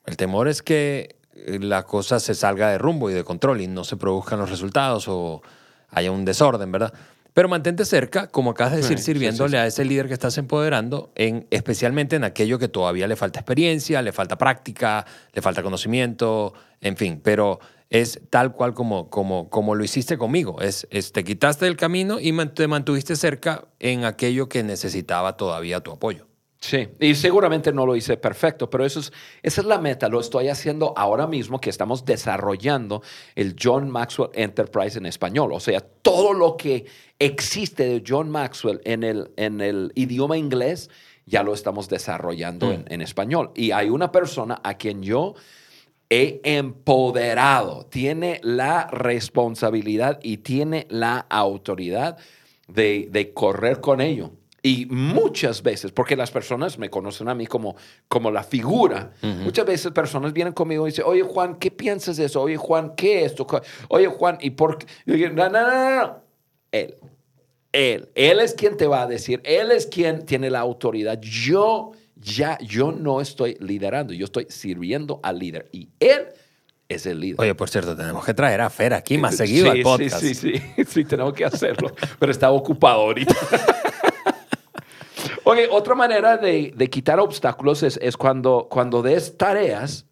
El 0.08 0.18
temor 0.18 0.48
es 0.48 0.64
que 0.64 1.18
eh, 1.36 1.60
la 1.62 1.84
cosa 1.84 2.20
se 2.20 2.34
salga 2.34 2.72
de 2.72 2.80
rumbo 2.80 3.12
y 3.12 3.14
de 3.14 3.24
control 3.24 3.62
y 3.62 3.68
no 3.68 3.84
se 3.84 3.96
produzcan 3.96 4.40
los 4.40 4.50
resultados 4.50 5.08
o 5.08 5.44
haya 5.92 6.12
un 6.12 6.26
desorden, 6.26 6.72
¿verdad? 6.72 6.92
Pero 7.34 7.48
mantente 7.48 7.86
cerca, 7.86 8.26
como 8.28 8.52
acabas 8.52 8.74
de 8.74 8.80
decir, 8.80 8.98
sí, 8.98 9.04
sirviéndole 9.04 9.52
sí, 9.52 9.58
sí. 9.58 9.58
a 9.58 9.68
ese 9.68 9.86
líder 9.86 10.08
que 10.08 10.14
estás 10.14 10.36
empoderando, 10.40 11.12
en, 11.14 11.46
especialmente 11.52 12.16
en 12.16 12.24
aquello 12.24 12.58
que 12.58 12.70
todavía 12.70 13.06
le 13.06 13.16
falta 13.16 13.42
experiencia, 13.42 14.02
le 14.02 14.12
falta 14.12 14.36
práctica, 14.36 15.06
le 15.32 15.44
falta 15.44 15.62
conocimiento, 15.62 16.56
en 16.82 16.98
fin, 16.98 17.22
pero 17.24 17.60
es 18.02 18.20
tal 18.30 18.54
cual 18.54 18.74
como, 18.74 19.10
como, 19.10 19.50
como 19.50 19.76
lo 19.76 19.84
hiciste 19.84 20.18
conmigo. 20.18 20.62
Es, 20.62 20.88
es- 20.90 21.12
te 21.12 21.24
quitaste 21.24 21.66
del 21.66 21.78
camino 21.78 22.20
y 22.20 22.32
man- 22.32 22.54
te 22.54 22.68
mantuviste 22.68 23.16
cerca 23.16 23.66
en 23.80 24.04
aquello 24.06 24.48
que 24.50 24.64
necesitaba 24.64 25.38
todavía 25.38 25.80
tu 25.82 25.92
apoyo. 25.92 26.28
Sí, 26.60 26.88
y 27.00 27.14
seguramente 27.14 27.72
no 27.72 27.86
lo 27.86 27.96
hice 27.96 28.18
perfecto, 28.18 28.70
pero 28.72 28.86
eso 28.86 29.00
es, 29.00 29.14
esa 29.44 29.62
es 29.62 29.68
la 29.68 29.78
meta. 29.78 30.10
Lo 30.10 30.20
estoy 30.20 30.48
haciendo 30.48 30.94
ahora 30.98 31.28
mismo 31.28 31.62
que 31.62 31.70
estamos 31.70 32.06
desarrollando 32.06 33.04
el 33.36 33.56
John 33.62 33.88
Maxwell 33.92 34.30
Enterprise 34.34 34.98
en 34.98 35.06
español. 35.06 35.52
O 35.54 35.60
sea, 35.60 35.80
todo 35.80 36.34
lo 36.34 36.58
que 36.58 36.86
existe 37.20 37.84
de 37.88 38.04
John 38.08 38.32
Maxwell 38.32 38.82
en 38.84 39.04
el, 39.04 39.32
en 39.38 39.62
el 39.62 39.92
idioma 39.94 40.38
inglés 40.38 40.90
ya 41.28 41.44
lo 41.44 41.54
estamos 41.54 41.88
desarrollando 41.88 42.72
en, 42.72 42.86
en 42.88 43.02
español. 43.02 43.52
Y 43.56 43.70
hay 43.72 43.90
una 43.90 44.12
persona 44.12 44.60
a 44.64 44.74
quien 44.76 45.04
yo 45.04 45.36
he 46.10 46.42
empoderado, 46.44 47.86
tiene 47.88 48.40
la 48.44 48.88
responsabilidad 48.88 50.20
y 50.22 50.38
tiene 50.38 50.88
la 50.90 51.26
autoridad 51.30 52.18
de, 52.68 53.08
de 53.12 53.34
correr 53.34 53.82
con 53.82 54.02
ello. 54.02 54.32
Y 54.66 54.88
muchas 54.88 55.62
veces, 55.62 55.92
porque 55.92 56.16
las 56.16 56.32
personas 56.32 56.80
me 56.80 56.90
conocen 56.90 57.30
a 57.30 57.36
mí 57.36 57.46
como, 57.46 57.76
como 58.08 58.32
la 58.32 58.42
figura, 58.42 59.12
muchas 59.22 59.64
veces 59.64 59.92
personas 59.92 60.34
vienen 60.34 60.54
conmigo 60.54 60.88
y 60.88 60.90
dicen, 60.90 61.06
oye 61.08 61.22
Juan, 61.22 61.58
¿qué 61.58 61.70
piensas 61.70 62.18
de 62.18 62.26
eso? 62.26 62.42
Oye 62.42 62.58
Juan, 62.58 62.96
¿qué 62.96 63.26
es 63.26 63.34
esto? 63.34 63.46
Oye 63.90 64.08
Juan, 64.08 64.40
¿y 64.42 64.50
por 64.50 64.80
qué? 64.80 64.88
Yo 65.06 65.30
no, 65.30 65.50
no, 65.50 65.62
no, 65.62 66.02
no. 66.02 66.18
Él, 66.72 66.96
él, 67.74 68.10
él 68.16 68.40
es 68.40 68.56
quien 68.56 68.76
te 68.76 68.88
va 68.88 69.04
a 69.04 69.08
decir, 69.08 69.40
él 69.44 69.70
es 69.70 69.86
quien 69.86 70.26
tiene 70.26 70.50
la 70.50 70.62
autoridad. 70.62 71.22
Yo 71.22 71.92
ya, 72.26 72.58
yo 72.60 72.92
no 72.92 73.22
estoy 73.22 73.56
liderando, 73.60 74.14
yo 74.14 74.26
estoy 74.26 74.48
sirviendo 74.50 75.20
al 75.22 75.38
líder 75.38 75.70
y 75.72 75.90
él 76.00 76.28
es 76.90 77.06
el 77.06 77.20
líder. 77.20 77.40
Oye, 77.40 77.56
por 77.56 77.70
cierto, 77.70 77.96
tenemos 77.96 78.26
que 78.26 78.34
traer 78.34 78.62
a 78.62 78.70
Fer 78.70 78.94
aquí 78.94 79.18
más 79.18 79.38
seguido 79.38 79.72
Sí, 79.72 79.78
al 79.78 79.84
podcast. 79.84 80.20
Sí, 80.20 80.34
sí, 80.34 80.54
sí, 80.58 80.86
sí, 80.88 81.06
tenemos 81.06 81.34
que 81.34 81.46
hacerlo, 81.46 81.94
pero 82.20 82.32
está 82.32 82.52
ocupado 82.52 83.02
ahorita. 83.02 83.36
Oye, 85.44 85.68
otra 85.70 85.94
manera 85.94 86.38
de, 86.38 86.74
de 86.76 86.90
quitar 86.90 87.20
obstáculos 87.20 87.84
es, 87.84 88.00
es 88.02 88.18
cuando, 88.18 88.68
cuando 88.70 89.04
des 89.04 89.38
tareas, 89.38 90.08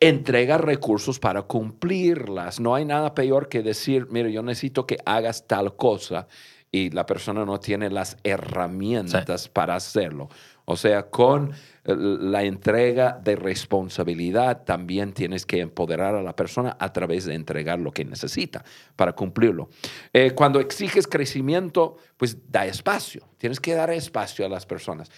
entrega 0.00 0.58
recursos 0.58 1.20
para 1.20 1.42
cumplirlas. 1.42 2.58
No 2.58 2.74
hay 2.74 2.84
nada 2.84 3.14
peor 3.14 3.48
que 3.48 3.62
decir, 3.62 4.08
mire, 4.10 4.32
yo 4.32 4.42
necesito 4.42 4.86
que 4.86 4.98
hagas 5.06 5.46
tal 5.46 5.76
cosa 5.76 6.26
y 6.74 6.90
la 6.90 7.06
persona 7.06 7.44
no 7.44 7.60
tiene 7.60 7.88
las 7.88 8.16
herramientas 8.24 9.48
para 9.48 9.76
hacerlo. 9.76 10.28
O 10.66 10.76
sea, 10.76 11.10
con 11.10 11.52
eh, 11.84 11.94
la 11.94 12.42
entrega 12.42 13.20
de 13.22 13.36
responsabilidad 13.36 14.64
también 14.64 15.12
tienes 15.12 15.44
que 15.44 15.60
empoderar 15.60 16.14
a 16.14 16.22
la 16.22 16.34
persona 16.34 16.76
a 16.80 16.92
través 16.92 17.26
de 17.26 17.34
entregar 17.34 17.78
lo 17.78 17.92
que 17.92 18.04
necesita 18.04 18.64
para 18.96 19.12
cumplirlo. 19.12 19.68
Eh, 20.12 20.30
cuando 20.30 20.60
exiges 20.60 21.06
crecimiento, 21.06 21.96
pues 22.16 22.50
da 22.50 22.64
espacio. 22.66 23.22
Tienes 23.36 23.60
que 23.60 23.74
dar 23.74 23.90
espacio 23.90 24.46
a 24.46 24.48
las 24.48 24.64
personas. 24.64 25.10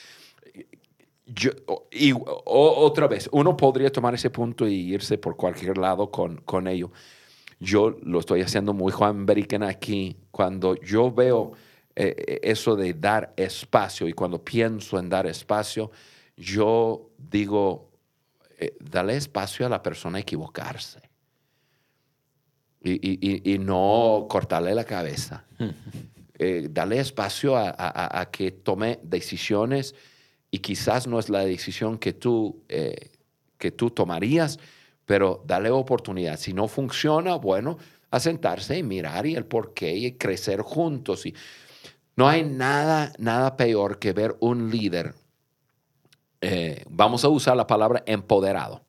Yo, 1.27 1.51
y 1.91 2.13
o- 2.13 2.23
otra 2.45 3.09
vez, 3.09 3.29
uno 3.33 3.57
podría 3.57 3.91
tomar 3.91 4.15
ese 4.15 4.31
punto 4.31 4.67
y 4.67 4.75
irse 4.95 5.19
por 5.19 5.37
cualquier 5.37 5.77
lado 5.79 6.11
con, 6.11 6.37
con 6.39 6.69
ello. 6.69 6.93
Yo 7.59 7.97
lo 8.03 8.21
estoy 8.21 8.43
haciendo 8.43 8.73
muy 8.75 8.93
Juan 8.93 9.27
Beriken 9.27 9.63
aquí. 9.63 10.17
Cuando 10.31 10.77
yo 10.77 11.11
veo 11.13 11.53
eh, 11.97 12.41
eso 12.43 12.77
de 12.77 12.93
dar 12.95 13.33
espacio 13.37 14.07
y 14.07 14.13
cuando 14.13 14.45
pienso 14.45 14.99
en 14.99 15.09
dar 15.09 15.27
espacio, 15.27 15.91
yo 16.37 17.11
digo, 17.19 17.91
eh, 18.59 18.77
dale 18.81 19.17
espacio 19.17 19.67
a 19.67 19.69
la 19.69 19.83
persona 19.83 20.19
a 20.19 20.21
equivocarse. 20.21 21.01
Y, 22.83 22.93
y- 22.93 23.53
y- 23.55 23.59
no 23.59 24.27
cortarle 24.29 24.75
la 24.75 24.85
cabeza. 24.85 25.45
Eh, 26.39 26.69
dale 26.71 27.01
espacio 27.01 27.57
a, 27.57 27.71
a- 27.71 27.73
a- 27.89 28.21
a 28.21 28.31
que 28.31 28.51
tome 28.51 28.99
decisiones 29.03 29.95
y 30.51 30.59
quizás 30.59 31.07
no 31.07 31.19
es 31.19 31.31
la 31.31 31.41
decisión 31.41 31.97
que 31.97 32.13
tú, 32.13 32.63
eh, 32.69 33.09
que 33.57 33.71
tú 33.71 33.89
tomarías, 33.89 34.59
pero 35.07 35.43
dale 35.47 35.71
oportunidad. 35.71 36.39
Si 36.39 36.53
no 36.53 36.69
funciona, 36.69 37.37
bueno, 37.37 37.79
a 38.11 38.21
sentarse 38.21 38.77
y 38.77 38.83
mirar 38.83 39.25
y 39.25 39.35
el 39.35 39.47
por 39.47 39.73
qué 39.73 39.97
y 39.97 40.13
crecer 40.13 40.61
juntos. 40.61 41.25
Y 41.25 41.35
no 42.17 42.29
hay 42.29 42.45
nada, 42.45 43.13
nada 43.19 43.57
peor 43.57 43.99
que 43.99 44.13
ver 44.13 44.37
un 44.41 44.71
líder, 44.71 45.15
eh, 46.41 46.85
vamos 46.89 47.25
a 47.25 47.29
usar 47.29 47.57
la 47.57 47.67
palabra 47.67 48.03
empoderado, 48.07 48.85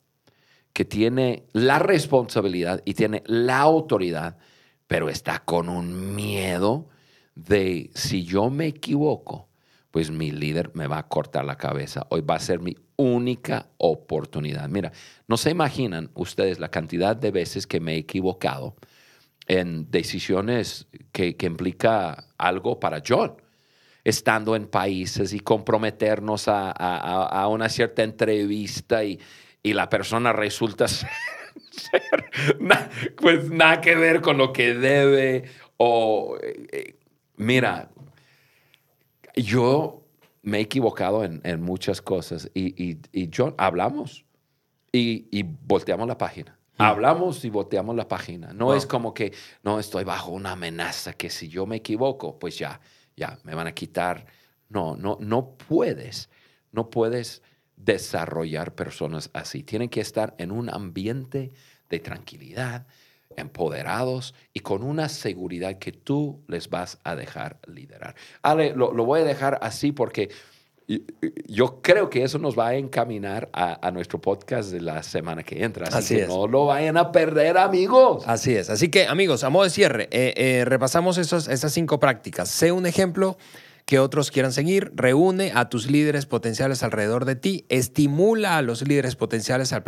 que 0.72 0.84
tiene 0.84 1.44
la 1.52 1.78
responsabilidad 1.78 2.82
y 2.84 2.94
tiene 2.94 3.22
la 3.26 3.58
autoridad, 3.58 4.38
pero 4.86 5.10
está 5.10 5.40
con 5.40 5.68
un 5.68 6.14
miedo 6.14 6.88
de 7.34 7.90
si 7.94 8.24
yo 8.24 8.50
me 8.50 8.66
equivoco, 8.66 9.48
pues 9.90 10.10
mi 10.10 10.30
líder 10.30 10.70
me 10.74 10.86
va 10.86 10.98
a 10.98 11.08
cortar 11.08 11.44
la 11.44 11.56
cabeza. 11.56 12.06
Hoy 12.10 12.20
va 12.20 12.36
a 12.36 12.40
ser 12.40 12.60
mi 12.60 12.76
única 12.96 13.68
oportunidad. 13.78 14.68
Mira, 14.68 14.92
no 15.26 15.36
se 15.36 15.50
imaginan 15.50 16.10
ustedes 16.14 16.58
la 16.58 16.70
cantidad 16.70 17.16
de 17.16 17.30
veces 17.30 17.66
que 17.66 17.80
me 17.80 17.94
he 17.94 17.98
equivocado 17.98 18.76
en 19.48 19.90
decisiones 19.90 20.86
que, 21.12 21.36
que 21.36 21.46
implica 21.46 22.26
algo 22.38 22.78
para 22.78 23.02
John. 23.06 23.34
estando 24.04 24.56
en 24.56 24.66
países 24.68 25.32
y 25.34 25.40
comprometernos 25.40 26.48
a, 26.48 26.70
a- 26.70 27.26
a 27.26 27.48
una 27.48 27.68
cierta 27.68 28.02
entrevista 28.02 29.04
y, 29.04 29.18
y 29.62 29.74
la 29.74 29.88
persona 29.90 30.32
resulta 30.32 30.86
ser, 30.88 31.10
na- 32.60 32.88
pues 33.20 33.50
nada 33.50 33.80
que 33.82 33.96
ver 33.96 34.20
con 34.22 34.38
lo 34.38 34.52
que 34.52 34.72
debe 34.74 35.44
o 35.76 36.38
eh, 36.42 36.96
mira, 37.36 37.90
yo 39.34 40.04
me 40.42 40.58
he 40.58 40.60
equivocado 40.62 41.24
en, 41.24 41.40
en 41.44 41.60
muchas 41.62 42.00
cosas 42.00 42.50
y, 42.54 42.82
y, 42.82 42.98
y 43.12 43.30
John, 43.34 43.54
hablamos 43.58 44.24
y, 44.92 45.28
y 45.30 45.42
volteamos 45.42 46.08
la 46.08 46.16
página. 46.16 46.57
Hablamos 46.78 47.44
y 47.44 47.50
volteamos 47.50 47.94
la 47.96 48.06
página. 48.08 48.52
No 48.52 48.66
Wow. 48.66 48.74
es 48.74 48.86
como 48.86 49.12
que, 49.14 49.32
no, 49.62 49.78
estoy 49.80 50.04
bajo 50.04 50.30
una 50.30 50.52
amenaza 50.52 51.12
que 51.12 51.28
si 51.30 51.48
yo 51.48 51.66
me 51.66 51.76
equivoco, 51.76 52.38
pues 52.38 52.58
ya, 52.58 52.80
ya, 53.16 53.38
me 53.44 53.54
van 53.54 53.66
a 53.66 53.72
quitar. 53.72 54.26
No, 54.68 54.96
no, 54.96 55.16
no 55.20 55.56
puedes, 55.56 56.30
no 56.72 56.90
puedes 56.90 57.42
desarrollar 57.76 58.74
personas 58.74 59.30
así. 59.32 59.62
Tienen 59.62 59.88
que 59.88 60.00
estar 60.00 60.34
en 60.38 60.50
un 60.52 60.68
ambiente 60.68 61.52
de 61.88 61.98
tranquilidad, 62.00 62.86
empoderados 63.36 64.34
y 64.52 64.60
con 64.60 64.82
una 64.82 65.08
seguridad 65.08 65.78
que 65.78 65.92
tú 65.92 66.42
les 66.48 66.68
vas 66.70 66.98
a 67.04 67.14
dejar 67.16 67.60
liderar. 67.66 68.14
Ale, 68.42 68.74
lo, 68.74 68.92
lo 68.92 69.04
voy 69.04 69.20
a 69.20 69.24
dejar 69.24 69.58
así 69.62 69.92
porque 69.92 70.30
yo 71.46 71.82
creo 71.82 72.08
que 72.08 72.22
eso 72.22 72.38
nos 72.38 72.58
va 72.58 72.68
a 72.68 72.74
encaminar 72.76 73.50
a, 73.52 73.86
a 73.86 73.90
nuestro 73.90 74.20
podcast 74.20 74.70
de 74.70 74.80
la 74.80 75.02
semana 75.02 75.42
que 75.42 75.62
entra. 75.62 75.86
Así, 75.88 75.98
Así 75.98 76.14
que 76.16 76.22
es. 76.22 76.28
no 76.28 76.46
lo 76.46 76.66
vayan 76.66 76.96
a 76.96 77.12
perder, 77.12 77.58
amigos. 77.58 78.24
Así 78.26 78.54
es. 78.54 78.70
Así 78.70 78.88
que, 78.88 79.06
amigos, 79.06 79.44
a 79.44 79.50
modo 79.50 79.64
de 79.64 79.70
cierre, 79.70 80.08
eh, 80.10 80.32
eh, 80.36 80.64
repasamos 80.64 81.18
esos, 81.18 81.48
esas 81.48 81.72
cinco 81.72 82.00
prácticas. 82.00 82.48
Sé 82.48 82.72
un 82.72 82.86
ejemplo 82.86 83.36
que 83.84 83.98
otros 83.98 84.30
quieran 84.30 84.52
seguir. 84.52 84.90
Reúne 84.94 85.52
a 85.54 85.68
tus 85.68 85.90
líderes 85.90 86.24
potenciales 86.24 86.82
alrededor 86.82 87.26
de 87.26 87.36
ti. 87.36 87.66
Estimula 87.68 88.56
a 88.56 88.62
los 88.62 88.86
líderes 88.86 89.14
potenciales 89.14 89.74
a 89.74 89.82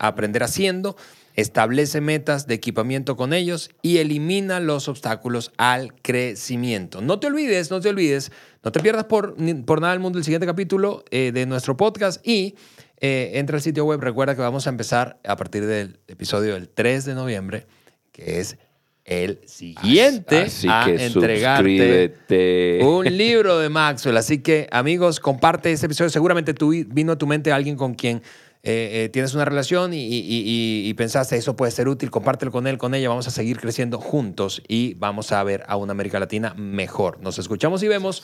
aprender 0.00 0.42
haciendo. 0.42 0.96
Establece 1.34 2.00
metas 2.00 2.46
de 2.46 2.54
equipamiento 2.54 3.16
con 3.16 3.32
ellos 3.32 3.70
y 3.80 3.98
elimina 3.98 4.60
los 4.60 4.88
obstáculos 4.88 5.52
al 5.56 5.94
crecimiento. 5.94 7.00
No 7.00 7.18
te 7.18 7.28
olvides, 7.28 7.70
no 7.70 7.80
te 7.80 7.88
olvides, 7.88 8.32
no 8.62 8.72
te 8.72 8.80
pierdas 8.80 9.04
por, 9.04 9.36
por 9.64 9.80
nada 9.80 9.92
del 9.92 10.00
mundo 10.00 10.18
el 10.18 10.24
siguiente 10.24 10.46
capítulo 10.46 11.04
eh, 11.10 11.32
de 11.32 11.46
nuestro 11.46 11.76
podcast 11.76 12.26
y 12.26 12.54
eh, 13.00 13.32
entra 13.34 13.56
al 13.56 13.62
sitio 13.62 13.84
web. 13.84 14.00
Recuerda 14.00 14.34
que 14.34 14.42
vamos 14.42 14.66
a 14.66 14.70
empezar 14.70 15.18
a 15.24 15.36
partir 15.36 15.66
del 15.66 15.98
episodio 16.06 16.54
del 16.54 16.68
3 16.68 17.04
de 17.04 17.14
noviembre, 17.14 17.66
que 18.12 18.40
es 18.40 18.58
el 19.04 19.40
siguiente 19.46 20.42
Así 20.42 20.68
a 20.70 20.84
que 20.84 21.04
entregarte 21.04 21.58
suscríbete. 21.58 22.80
un 22.84 23.04
libro 23.16 23.58
de 23.58 23.68
Maxwell. 23.68 24.16
Así 24.16 24.38
que, 24.38 24.68
amigos, 24.70 25.18
comparte 25.18 25.72
este 25.72 25.86
episodio. 25.86 26.10
Seguramente 26.10 26.54
tú 26.54 26.70
vino 26.86 27.12
a 27.12 27.18
tu 27.18 27.26
mente 27.26 27.50
alguien 27.50 27.76
con 27.76 27.94
quien 27.94 28.22
eh, 28.64 29.04
eh, 29.04 29.08
tienes 29.08 29.34
una 29.34 29.44
relación 29.44 29.90
y, 29.92 30.94
pensaste 30.94 31.36
eso 31.36 31.56
puede 31.56 31.72
ser 31.72 31.88
útil. 31.88 32.10
Compártelo 32.10 32.52
con 32.52 32.66
él, 32.66 32.78
con 32.78 32.94
ella. 32.94 33.08
Vamos 33.08 33.26
a 33.26 33.30
seguir 33.30 33.58
creciendo 33.58 33.98
juntos 33.98 34.62
y 34.68 34.94
vamos 34.94 35.32
a 35.32 35.42
ver 35.42 35.64
a 35.66 35.76
una 35.76 35.92
América 35.92 36.20
Latina 36.20 36.54
mejor. 36.54 37.20
Nos 37.20 37.38
escuchamos 37.38 37.82
y 37.82 37.88
vemos 37.88 38.22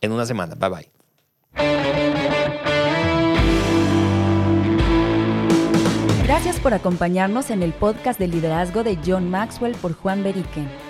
en 0.00 0.12
una 0.12 0.26
semana. 0.26 0.54
Bye 0.54 0.70
bye. 0.70 0.90
Gracias 6.24 6.60
por 6.60 6.72
acompañarnos 6.74 7.50
en 7.50 7.62
el 7.62 7.72
podcast 7.72 8.18
de 8.20 8.28
liderazgo 8.28 8.84
de 8.84 8.96
John 9.04 9.28
Maxwell 9.28 9.74
por 9.74 9.94
Juan 9.94 10.22
Beriken. 10.22 10.89